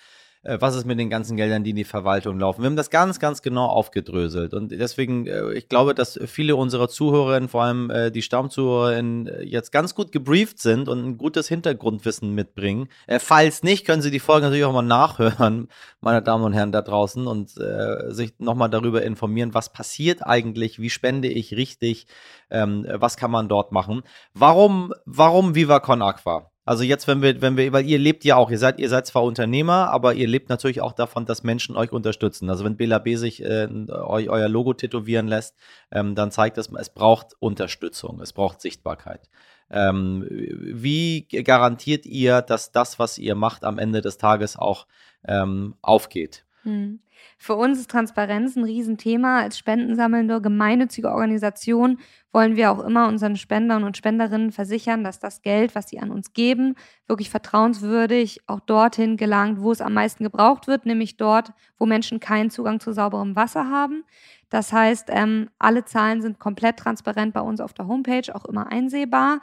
Äh, 0.45 0.61
was 0.61 0.75
ist 0.75 0.87
mit 0.87 0.99
den 0.99 1.11
ganzen 1.11 1.37
Geldern, 1.37 1.63
die 1.63 1.71
in 1.71 1.77
die 1.77 1.85
Verwaltung 1.85 2.39
laufen. 2.39 2.63
Wir 2.63 2.67
haben 2.67 2.77
das 2.77 2.91
ganz, 2.91 3.21
ganz 3.21 3.43
genau 3.43 3.67
aufgedröselt. 3.67 4.55
Und 4.55 4.73
deswegen, 4.73 5.27
äh, 5.27 5.53
ich 5.53 5.69
glaube, 5.69 5.95
dass 5.95 6.19
viele 6.27 6.57
unserer 6.57 6.89
Zuhörerinnen, 6.89 7.49
vor 7.49 7.63
allem 7.63 7.91
äh, 7.91 8.11
die 8.11 8.23
Stammzuhörerinnen, 8.23 9.31
jetzt 9.45 9.71
ganz 9.71 9.95
gut 9.95 10.11
gebrieft 10.11 10.59
sind 10.59 10.89
und 10.89 11.05
ein 11.05 11.19
gutes 11.19 11.49
Hintergrundwissen 11.49 12.35
mitbringen. 12.35 12.89
falls 13.19 13.63
nicht, 13.63 13.87
können 13.87 14.03
Sie 14.03 14.11
die 14.11 14.19
Folge 14.21 14.47
natürlich 14.47 14.65
auch 14.65 14.73
mal 14.73 14.83
nachhören, 14.83 15.69
meine 16.01 16.23
Damen 16.23 16.45
und 16.45 16.53
Herren 16.53 16.73
da 16.73 16.83
draußen, 16.83 17.27
und 17.27 17.51
sich 17.51 18.35
nochmal 18.39 18.71
darüber 18.71 19.03
informieren, 19.03 19.55
was 19.55 19.73
passiert 19.73 20.25
eigentlich, 20.25 20.81
wie 20.81 20.91
spende 20.91 21.29
ich 21.29 21.55
richtig, 21.55 22.07
ähm, 22.51 22.87
was 22.89 23.17
kann 23.17 23.31
man 23.31 23.49
dort 23.49 23.73
machen. 23.73 24.03
Warum, 24.35 24.93
warum 25.05 25.55
Viva 25.55 25.81
Con 25.81 26.03
Aqua? 26.03 26.52
Also 26.65 26.85
jetzt, 26.85 27.09
wenn 27.09 27.23
wir, 27.23 27.43
wenn 27.43 27.57
wir, 27.57 27.73
weil 27.73 27.87
ihr 27.87 27.99
lebt 27.99 28.25
ja 28.25 28.37
auch, 28.37 28.51
ihr 28.51 28.59
seid, 28.59 28.79
ihr 28.79 28.89
seid 28.89 29.07
zwar 29.07 29.25
Unternehmer, 29.25 29.91
aber 29.91 30.15
ihr 30.15 30.29
lebt 30.29 30.49
natürlich 30.49 30.81
auch 30.81 30.93
davon, 30.93 31.27
dass 31.27 31.43
Menschen 31.43 31.77
euch 31.77 31.91
unterstützen. 31.91 32.49
Also 32.51 32.65
wenn 32.65 32.77
Bela 32.77 32.99
B 32.99 33.17
sich 33.17 33.43
äh, 33.43 33.69
euch 33.89 34.29
euer 34.29 34.49
Logo 34.49 34.73
tätowieren 34.73 35.27
lässt, 35.27 35.57
ähm, 35.91 36.15
dann 36.15 36.31
zeigt 36.31 36.59
das, 36.59 36.69
es 36.69 36.91
braucht 36.91 37.35
Unterstützung, 37.41 38.21
es 38.21 38.33
braucht 38.33 38.61
Sichtbarkeit. 38.61 39.29
Ähm, 39.71 40.25
wie 40.31 41.27
garantiert 41.27 42.07
ihr, 42.07 42.43
dass 42.43 42.71
das, 42.71 42.99
was 42.99 43.19
ihr 43.19 43.35
macht, 43.35 43.65
am 43.65 43.79
Ende 43.79 44.01
des 44.01 44.19
Tages 44.19 44.57
auch 44.57 44.87
ähm, 45.27 45.75
aufgeht? 45.83 46.45
Hm. 46.65 47.01
Für 47.39 47.55
uns 47.55 47.79
ist 47.79 47.91
Transparenz 47.91 48.57
ein 48.57 48.65
Riesenthema. 48.65 49.41
Als 49.41 49.59
spendensammelnde, 49.59 50.41
gemeinnützige 50.41 51.11
Organisation 51.11 51.99
wollen 52.33 52.57
wir 52.57 52.71
auch 52.71 52.81
immer 52.81 53.09
unseren 53.09 53.37
Spendern 53.37 53.85
und 53.85 53.97
Spenderinnen 53.97 54.53
versichern, 54.53 55.05
dass 55.05 55.19
das 55.19 55.43
Geld, 55.43 55.75
was 55.75 55.89
sie 55.89 55.99
an 55.99 56.11
uns 56.11 56.33
geben, 56.33 56.77
wirklich 57.07 57.31
vertrauenswürdig 57.31 58.41
auch 58.47 58.61
dorthin 58.61 59.17
gelangt, 59.17 59.61
wo 59.61 59.73
es 59.73 59.81
am 59.81 59.93
meisten 59.95 60.25
gebraucht 60.25 60.67
wird, 60.67 60.87
nämlich 60.87 61.17
dort, 61.17 61.53
wo 61.79 61.87
Menschen 61.87 62.21
keinen 62.21 62.51
Zugang 62.51 62.81
zu 62.81 62.93
sauberem 62.93 63.37
Wasser 63.37 63.69
haben. 63.69 64.05
Das 64.49 64.73
heißt, 64.73 65.09
ähm, 65.11 65.49
alle 65.59 65.85
Zahlen 65.85 66.23
sind 66.23 66.39
komplett 66.39 66.79
transparent 66.79 67.33
bei 67.33 67.41
uns 67.41 67.61
auf 67.61 67.73
der 67.73 67.87
Homepage, 67.87 68.35
auch 68.35 68.45
immer 68.45 68.71
einsehbar. 68.71 69.41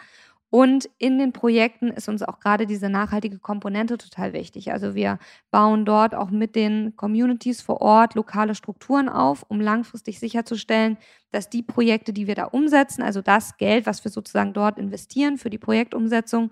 Und 0.51 0.89
in 0.97 1.19
den 1.19 1.31
Projekten 1.31 1.89
ist 1.89 2.09
uns 2.09 2.23
auch 2.23 2.39
gerade 2.39 2.65
diese 2.65 2.89
nachhaltige 2.89 3.37
Komponente 3.37 3.97
total 3.99 4.33
wichtig. 4.33 4.71
Also 4.71 4.95
wir 4.95 5.19
bauen 5.51 5.85
dort 5.85 6.15
auch 6.15 6.31
mit 6.31 6.55
den 6.55 6.95
Communities 6.95 7.61
vor 7.61 7.81
Ort 7.81 8.15
lokale 8.15 8.55
Strukturen 8.55 9.09
auf, 9.09 9.45
um 9.47 9.61
langfristig 9.61 10.19
sicherzustellen, 10.19 10.97
dass 11.31 11.49
die 11.49 11.61
Projekte, 11.61 12.13
die 12.13 12.25
wir 12.25 12.33
da 12.33 12.45
umsetzen, 12.45 13.03
also 13.03 13.21
das 13.21 13.57
Geld, 13.57 13.85
was 13.85 14.03
wir 14.03 14.09
sozusagen 14.09 14.53
dort 14.53 14.79
investieren 14.79 15.37
für 15.37 15.51
die 15.51 15.59
Projektumsetzung, 15.59 16.49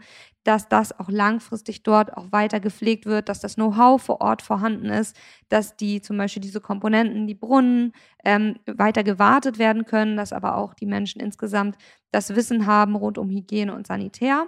dass 0.47 0.69
das 0.69 0.97
auch 0.97 1.09
langfristig 1.09 1.83
dort 1.83 2.15
auch 2.15 2.31
weiter 2.31 2.61
gepflegt 2.61 3.05
wird, 3.05 3.27
dass 3.27 3.41
das 3.41 3.55
Know-how 3.55 4.01
vor 4.01 4.21
Ort 4.21 4.41
vorhanden 4.41 4.85
ist, 4.85 5.17
dass 5.49 5.75
die 5.75 6.01
zum 6.01 6.17
Beispiel 6.17 6.41
diese 6.41 6.61
Komponenten, 6.61 7.27
die 7.27 7.35
Brunnen 7.35 7.91
ähm, 8.23 8.55
weiter 8.65 9.03
gewartet 9.03 9.59
werden 9.59 9.85
können, 9.85 10.15
dass 10.15 10.31
aber 10.31 10.55
auch 10.55 10.73
die 10.73 10.85
Menschen 10.85 11.19
insgesamt 11.19 11.77
das 12.11 12.33
Wissen 12.33 12.65
haben 12.65 12.95
rund 12.95 13.17
um 13.17 13.29
Hygiene 13.29 13.75
und 13.75 13.87
Sanitär. 13.87 14.47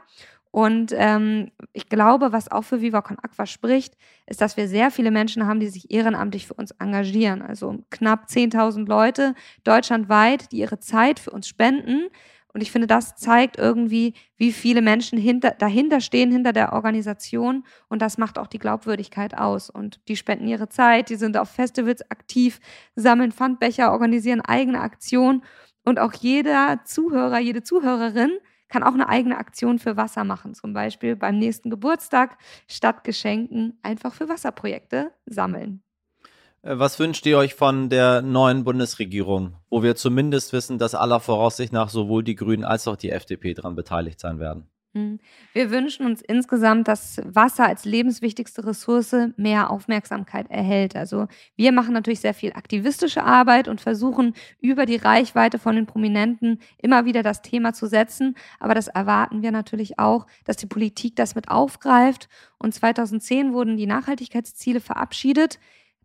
Und 0.52 0.94
ähm, 0.96 1.52
ich 1.74 1.90
glaube, 1.90 2.32
was 2.32 2.50
auch 2.50 2.64
für 2.64 2.82
Viva 2.82 3.02
Con 3.02 3.18
Aqua 3.22 3.46
spricht, 3.46 3.96
ist, 4.26 4.40
dass 4.40 4.56
wir 4.56 4.70
sehr 4.70 4.92
viele 4.92 5.12
Menschen 5.12 5.46
haben, 5.46 5.60
die 5.60 5.68
sich 5.68 5.92
ehrenamtlich 5.92 6.48
für 6.48 6.54
uns 6.54 6.72
engagieren. 6.80 7.42
Also 7.42 7.84
knapp 7.92 8.28
10.000 8.30 8.88
Leute 8.88 9.36
deutschlandweit, 9.66 10.52
die 10.54 10.60
ihre 10.60 10.80
Zeit 10.80 11.20
für 11.20 11.32
uns 11.32 11.48
spenden. 11.48 12.08
Und 12.60 12.64
ich 12.64 12.74
finde, 12.74 12.88
das 12.88 13.16
zeigt 13.16 13.58
irgendwie, 13.58 14.16
wie 14.36 14.52
viele 14.52 14.82
Menschen 14.82 15.18
hinter, 15.18 15.52
dahinter 15.52 16.02
stehen, 16.02 16.30
hinter 16.30 16.52
der 16.52 16.74
Organisation. 16.74 17.64
Und 17.88 18.02
das 18.02 18.18
macht 18.18 18.38
auch 18.38 18.48
die 18.48 18.60
Glaubwürdigkeit 18.60 19.34
aus. 19.34 19.70
Und 19.70 20.02
die 20.10 20.18
spenden 20.18 20.46
ihre 20.46 20.68
Zeit, 20.68 21.10
die 21.10 21.16
sind 21.16 21.38
auf 21.38 21.50
Festivals 21.50 22.02
aktiv, 22.12 22.60
sammeln 22.98 23.32
Pfandbecher, 23.32 23.94
organisieren 23.94 24.42
eigene 24.42 24.82
Aktionen. 24.82 25.46
Und 25.86 26.00
auch 26.00 26.12
jeder 26.12 26.82
Zuhörer, 26.84 27.40
jede 27.40 27.64
Zuhörerin 27.64 28.32
kann 28.68 28.84
auch 28.84 28.94
eine 28.94 29.08
eigene 29.08 29.38
Aktion 29.38 29.80
für 29.80 29.96
Wasser 29.96 30.26
machen. 30.26 30.54
Zum 30.54 30.74
Beispiel 30.74 31.16
beim 31.16 31.40
nächsten 31.40 31.70
Geburtstag 31.70 32.38
statt 32.68 33.06
Geschenken 33.06 33.80
einfach 33.84 34.14
für 34.14 34.28
Wasserprojekte 34.28 35.14
sammeln. 35.26 35.82
Äh, 36.62 36.78
was 36.78 37.00
wünscht 37.00 37.26
ihr 37.26 37.38
euch 37.38 37.56
von 37.56 37.90
der 37.90 38.22
neuen 38.22 38.64
Bundesregierung, 38.64 39.56
wo 39.70 39.84
wir 39.84 39.96
zumindest 39.96 40.54
wissen, 40.54 40.78
dass 40.78 40.96
aller 40.96 41.20
Voraussicht 41.20 41.74
nach 41.74 41.90
sowohl 41.90 42.24
die 42.24 42.36
Grünen 42.36 42.64
als 42.64 42.88
auch 42.88 42.98
die 42.98 43.12
FDP 43.12 43.54
daran 43.54 43.76
beteiligt 43.76 44.20
sein 44.20 44.40
werden? 44.40 44.70
Hm. 44.96 45.20
Wir 45.54 45.70
wünschen 45.70 46.04
uns 46.08 46.20
insgesamt, 46.20 46.88
dass 46.88 47.22
Wasser 47.24 47.68
als 47.68 47.86
lebenswichtigste 47.86 48.66
Ressource 48.66 49.16
mehr 49.38 49.70
Aufmerksamkeit 49.70 50.50
erhält. 50.50 50.96
Also 50.96 51.28
wir 51.56 51.72
machen 51.72 51.94
natürlich 51.94 52.22
sehr 52.22 52.34
viel 52.34 52.54
aktivistische 52.54 53.24
Arbeit 53.24 53.68
und 53.68 53.82
versuchen 53.82 54.34
über 54.60 54.88
die 54.88 54.96
Reichweite 54.96 55.60
von 55.60 55.76
den 55.76 55.86
Prominenten 55.86 56.60
immer 56.80 57.06
wieder 57.06 57.22
das 57.22 57.44
Thema 57.44 57.74
zu 57.74 57.86
setzen. 57.86 58.36
Aber 58.60 58.74
das 58.74 58.88
erwarten 58.88 59.44
wir 59.44 59.52
natürlich 59.52 60.00
auch, 60.00 60.26
dass 60.46 60.58
die 60.58 60.66
Politik 60.66 61.16
das 61.16 61.36
mit 61.36 61.50
aufgreift. 61.50 62.28
Und 62.58 62.74
2010 62.74 63.54
wurden 63.54 63.78
die 63.78 63.86
Nachhaltigkeitsziele 63.86 64.80
verabschiedet. 64.80 65.60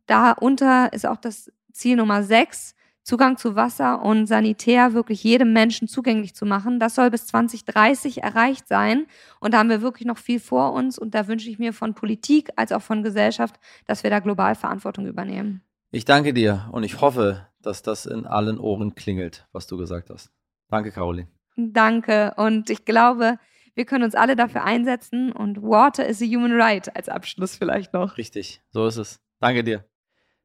Darunter 0.06 0.92
ist 0.92 1.06
auch 1.06 1.16
das 1.16 1.50
Ziel 1.72 1.96
Nummer 1.96 2.22
6, 2.22 2.74
Zugang 3.04 3.36
zu 3.36 3.54
Wasser 3.54 4.02
und 4.02 4.26
Sanitär 4.26 4.94
wirklich 4.94 5.22
jedem 5.22 5.52
Menschen 5.52 5.88
zugänglich 5.88 6.34
zu 6.34 6.46
machen. 6.46 6.80
Das 6.80 6.94
soll 6.94 7.10
bis 7.10 7.26
2030 7.26 8.22
erreicht 8.22 8.66
sein. 8.66 9.06
Und 9.40 9.52
da 9.52 9.58
haben 9.58 9.68
wir 9.68 9.82
wirklich 9.82 10.06
noch 10.06 10.16
viel 10.16 10.40
vor 10.40 10.72
uns. 10.72 10.98
Und 10.98 11.14
da 11.14 11.28
wünsche 11.28 11.50
ich 11.50 11.58
mir 11.58 11.74
von 11.74 11.94
Politik 11.94 12.50
als 12.56 12.72
auch 12.72 12.80
von 12.80 13.02
Gesellschaft, 13.02 13.56
dass 13.86 14.04
wir 14.04 14.10
da 14.10 14.20
global 14.20 14.54
Verantwortung 14.54 15.06
übernehmen. 15.06 15.62
Ich 15.90 16.06
danke 16.06 16.32
dir 16.32 16.68
und 16.72 16.82
ich 16.82 17.02
hoffe, 17.02 17.46
dass 17.60 17.82
das 17.82 18.06
in 18.06 18.26
allen 18.26 18.58
Ohren 18.58 18.94
klingelt, 18.94 19.46
was 19.52 19.66
du 19.66 19.76
gesagt 19.76 20.08
hast. 20.08 20.30
Danke, 20.70 20.90
Caroline. 20.90 21.28
Danke. 21.56 22.32
Und 22.36 22.70
ich 22.70 22.86
glaube, 22.86 23.38
wir 23.74 23.84
können 23.84 24.04
uns 24.04 24.14
alle 24.14 24.34
dafür 24.34 24.64
einsetzen. 24.64 25.30
Und 25.30 25.62
Water 25.62 26.06
is 26.06 26.22
a 26.22 26.24
human 26.24 26.52
right 26.52 26.94
als 26.96 27.10
Abschluss 27.10 27.54
vielleicht 27.54 27.92
noch. 27.92 28.16
Richtig, 28.16 28.62
so 28.70 28.86
ist 28.86 28.96
es. 28.96 29.20
Danke 29.40 29.62
dir. 29.62 29.84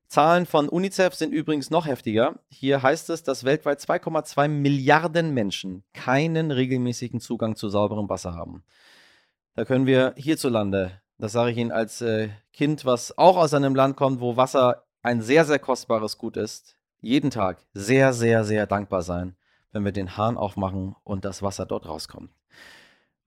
Zahlen 0.10 0.48
von 0.48 0.69
UNICEF 0.69 1.13
sind 1.13 1.32
übrigens 1.34 1.69
noch 1.69 1.86
heftiger. 1.86 2.39
Hier 2.48 2.82
heißt 2.82 3.12
es, 3.12 3.22
dass 3.22 3.43
weltweit 3.43 3.80
2,2 3.80 4.48
Milliarden 4.48 5.36
Menschen 5.36 5.84
keinen 5.93 6.50
regelmäßigen 6.50 7.19
Zugang 7.19 7.56
zu 7.56 7.69
sauberem 7.69 8.10
Wasser 8.10 8.34
haben. 8.34 8.63
Da 9.54 9.65
können 9.65 9.86
wir 9.86 10.15
hierzulande, 10.17 11.00
das 11.19 11.34
sage 11.34 11.52
ich 11.52 11.58
Ihnen 11.58 11.72
als 11.72 12.02
äh, 12.02 12.30
Kind, 12.54 12.86
was 12.86 13.19
auch 13.19 13.38
aus 13.38 13.54
einem 13.54 13.76
Land 13.76 13.98
kommt, 13.98 14.19
wo 14.19 14.36
Wasser 14.36 14.84
ein 15.04 15.22
sehr, 15.22 15.45
sehr 15.45 15.60
kostbares 15.60 16.17
Gut 16.17 16.38
ist, 16.38 16.76
jeden 17.02 17.30
Tag 17.30 17.63
sehr, 17.76 18.12
sehr, 18.12 18.43
sehr 18.43 18.65
dankbar 18.65 19.04
sein, 19.04 19.36
wenn 19.72 19.86
wir 19.86 19.91
den 19.91 20.17
Hahn 20.17 20.38
aufmachen 20.38 20.95
und 21.04 21.24
das 21.24 21.43
Wasser 21.43 21.67
dort 21.67 21.88
rauskommt. 21.88 22.32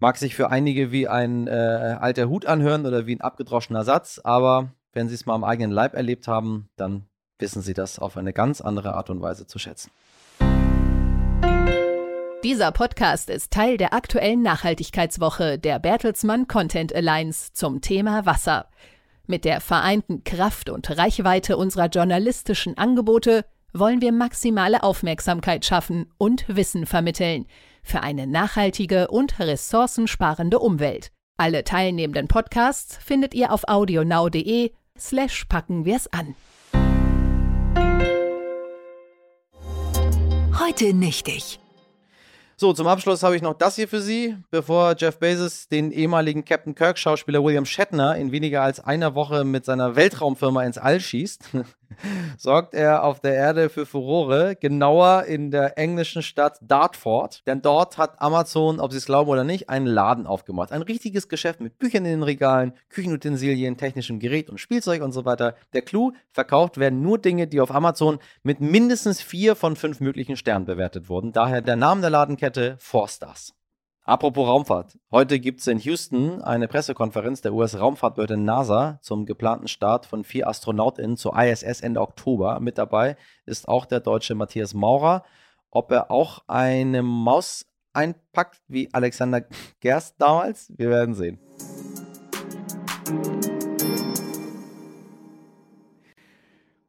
Mag 0.01 0.17
sich 0.17 0.35
für 0.35 0.51
einige 0.51 0.91
wie 0.91 1.07
ein 1.07 1.47
äh, 1.47 1.97
alter 2.01 2.29
Hut 2.29 2.45
anhören 2.45 2.87
oder 2.87 3.07
wie 3.07 3.15
ein 3.15 3.21
abgedroschener 3.21 3.85
Satz, 3.85 4.21
aber 4.25 4.73
wenn 4.93 5.09
Sie 5.09 5.15
es 5.15 5.27
mal 5.27 5.35
am 5.35 5.45
eigenen 5.45 5.71
Leib 5.71 5.95
erlebt 5.95 6.29
haben, 6.29 6.69
dann 6.77 7.07
wissen 7.39 7.63
Sie 7.63 7.75
das 7.75 7.99
auf 7.99 8.17
eine 8.17 8.33
ganz 8.33 8.61
andere 8.61 8.95
Art 8.95 9.11
und 9.11 9.21
Weise 9.21 9.47
zu 9.47 9.59
schätzen. 9.59 9.91
Dieser 12.45 12.73
Podcast 12.73 13.31
ist 13.31 13.53
Teil 13.53 13.77
der 13.77 13.95
aktuellen 13.95 14.43
Nachhaltigkeitswoche 14.43 15.59
der 15.59 15.79
Bertelsmann 15.79 16.49
Content 16.49 16.93
Alliance 16.95 17.53
zum 17.53 17.81
Thema 17.81 18.27
Wasser. 18.27 18.69
Mit 19.27 19.45
der 19.45 19.61
vereinten 19.61 20.25
Kraft 20.25 20.69
und 20.69 20.91
Reichweite 20.91 21.57
unserer 21.57 21.87
journalistischen 21.87 22.77
Angebote 22.77 23.45
wollen 23.73 24.01
wir 24.03 24.13
maximale 24.13 24.83
Aufmerksamkeit 24.83 25.65
schaffen 25.65 26.13
und 26.19 26.45
Wissen 26.49 26.85
vermitteln 26.85 27.47
für 27.85 28.03
eine 28.03 28.27
nachhaltige 28.27 29.09
und 29.09 29.39
ressourcensparende 29.39 30.59
Umwelt. 30.59 31.13
Alle 31.37 31.65
teilnehmenden 31.65 32.29
Podcasts 32.29 32.97
findet 32.97 33.35
ihr 33.35 33.53
auf 33.53 33.69
audionow.de 33.69 34.73
slash 35.03 35.45
packen 35.49 35.85
wir's 35.85 36.07
an. 36.09 36.35
Heute 40.59 40.95
nichtig. 40.95 41.59
So, 42.57 42.73
zum 42.73 42.87
Abschluss 42.87 43.25
habe 43.25 43.35
ich 43.35 43.43
noch 43.43 43.55
das 43.55 43.75
hier 43.75 43.89
für 43.89 44.01
Sie. 44.01 44.37
Bevor 44.53 44.95
Jeff 44.97 45.19
Bezos 45.19 45.67
den 45.67 45.91
ehemaligen 45.91 46.45
Captain 46.45 46.77
Kirk-Schauspieler 46.77 47.43
William 47.43 47.67
Shatner 47.67 48.15
in 48.17 48.31
weniger 48.31 48.63
als 48.63 48.79
einer 48.79 49.17
Woche 49.17 49.43
mit 49.43 49.65
seiner 49.65 49.97
Weltraumfirma 49.97 50.63
ins 50.63 50.79
All 50.79 51.01
schießt, 51.01 51.51
sorgt 52.39 52.75
er 52.75 53.05
auf 53.05 53.21
der 53.21 53.35
Erde 53.35 53.69
für 53.69 53.87
Furore, 53.87 54.57
genauer 54.57 55.25
in 55.25 55.51
der 55.51 55.79
englischen 55.79 56.23
Stadt 56.23 56.59
Dartford. 56.63 57.47
Denn 57.47 57.63
dort 57.63 57.99
hat 57.99 58.21
Amazon, 58.21 58.81
ob 58.81 58.93
Sie 58.93 58.99
es 58.99 59.07
glauben 59.07 59.31
oder 59.31 59.45
nicht, 59.45 59.69
einen 59.69 59.87
Laden 59.87 60.27
aufgemacht. 60.27 60.73
Ein 60.73 60.83
richtiges 60.83 61.29
Geschäft 61.29 61.61
mit 61.61 61.79
Büchern 61.79 62.05
in 62.05 62.13
den 62.13 62.23
Regalen, 62.23 62.73
Küchenutensilien, 62.89 63.77
technischem 63.77 64.19
Gerät 64.19 64.51
und 64.51 64.59
Spielzeug 64.59 65.03
und 65.03 65.13
so 65.13 65.25
weiter. 65.25 65.55
Der 65.73 65.83
Clou, 65.83 66.13
verkauft 66.31 66.79
werden 66.79 67.03
nur 67.03 67.19
Dinge, 67.19 67.47
die 67.47 67.61
auf 67.61 67.71
Amazon 67.71 68.19
mit 68.43 68.61
mindestens 68.61 69.21
vier 69.21 69.57
von 69.57 69.77
fünf 69.77 70.01
möglichen 70.01 70.37
Sternen 70.37 70.67
bewertet 70.67 71.09
wurden. 71.09 71.33
Daher 71.33 71.61
der 71.61 71.77
Name 71.77 72.01
der 72.01 72.11
Ladenkette 72.11 72.77
Four 72.79 73.09
Stars. 73.09 73.55
Apropos 74.05 74.49
Raumfahrt. 74.49 74.99
Heute 75.13 75.39
gibt 75.39 75.61
es 75.61 75.69
in 75.69 75.79
Houston 75.79 76.43
eine 76.43 76.67
Pressekonferenz 76.67 77.41
der 77.41 77.55
US-Raumfahrtbehörde 77.55 78.37
NASA 78.37 78.99
zum 79.01 79.27
geplanten 79.27 79.69
Start 79.69 80.07
von 80.07 80.25
vier 80.25 80.49
AstronautInnen 80.49 81.17
zur 81.17 81.39
ISS 81.39 81.83
Ende 81.83 82.01
Oktober. 82.01 82.59
Mit 82.59 82.79
dabei 82.79 83.17
ist 83.47 83.69
auch 83.69 83.87
der 83.87 84.01
deutsche 84.01 84.35
Matthias 84.35 84.75
Maurer. 84.75 85.23
Ob 85.71 85.93
er 85.93 86.11
auch 86.11 86.43
eine 86.49 87.03
Maus 87.03 87.65
einpackt 87.93 88.61
wie 88.67 88.93
Alexander 88.93 89.45
Gerst 89.79 90.17
damals? 90.19 90.73
Wir 90.77 90.91
werden 90.91 91.15
sehen. 91.15 91.39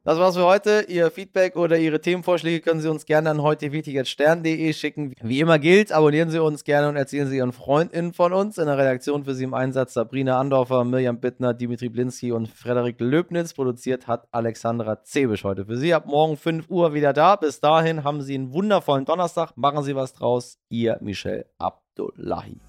Das 0.05 0.19
war's 0.19 0.35
für 0.35 0.43
heute. 0.43 0.85
Ihr 0.89 1.09
Feedback 1.11 1.55
oder 1.55 1.77
Ihre 1.77 2.01
Themenvorschläge 2.01 2.59
können 2.59 2.81
Sie 2.81 2.89
uns 2.89 3.05
gerne 3.05 3.29
an 3.29 3.41
heute.stern.de 3.41 4.73
schicken. 4.73 5.13
Wie 5.21 5.39
immer 5.39 5.59
gilt, 5.59 5.93
abonnieren 5.93 6.29
Sie 6.29 6.39
uns 6.39 6.65
gerne 6.65 6.89
und 6.89 6.97
erzählen 6.97 7.29
Sie 7.29 7.37
Ihren 7.37 7.53
FreundInnen 7.53 8.11
von 8.11 8.33
uns. 8.33 8.57
In 8.57 8.65
der 8.65 8.77
Redaktion 8.77 9.23
für 9.23 9.33
Sie 9.33 9.45
im 9.45 9.53
Einsatz 9.53 9.93
Sabrina 9.93 10.41
Andorfer, 10.41 10.83
Mirjam 10.83 11.21
Bittner, 11.21 11.53
Dimitri 11.53 11.87
Blinski 11.87 12.33
und 12.33 12.49
Frederik 12.49 12.99
Löbnitz. 12.99 13.53
Produziert 13.53 14.07
hat 14.07 14.27
Alexandra 14.31 15.03
Zebisch 15.03 15.45
heute 15.45 15.65
für 15.67 15.77
Sie. 15.77 15.93
Ab 15.93 16.05
morgen 16.05 16.35
5 16.35 16.69
Uhr 16.69 16.93
wieder 16.93 17.13
da. 17.13 17.37
Bis 17.37 17.61
dahin 17.61 18.03
haben 18.03 18.21
Sie 18.21 18.35
einen 18.35 18.51
wundervollen 18.51 19.05
Donnerstag. 19.05 19.55
Machen 19.55 19.85
Sie 19.85 19.95
was 19.95 20.11
draus. 20.11 20.59
Ihr 20.67 20.97
Michel 20.99 21.45
Abdullahi. 21.57 22.59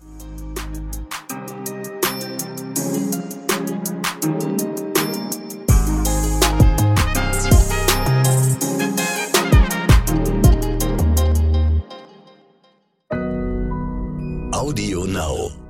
Audio 14.64 15.05
Now. 15.05 15.63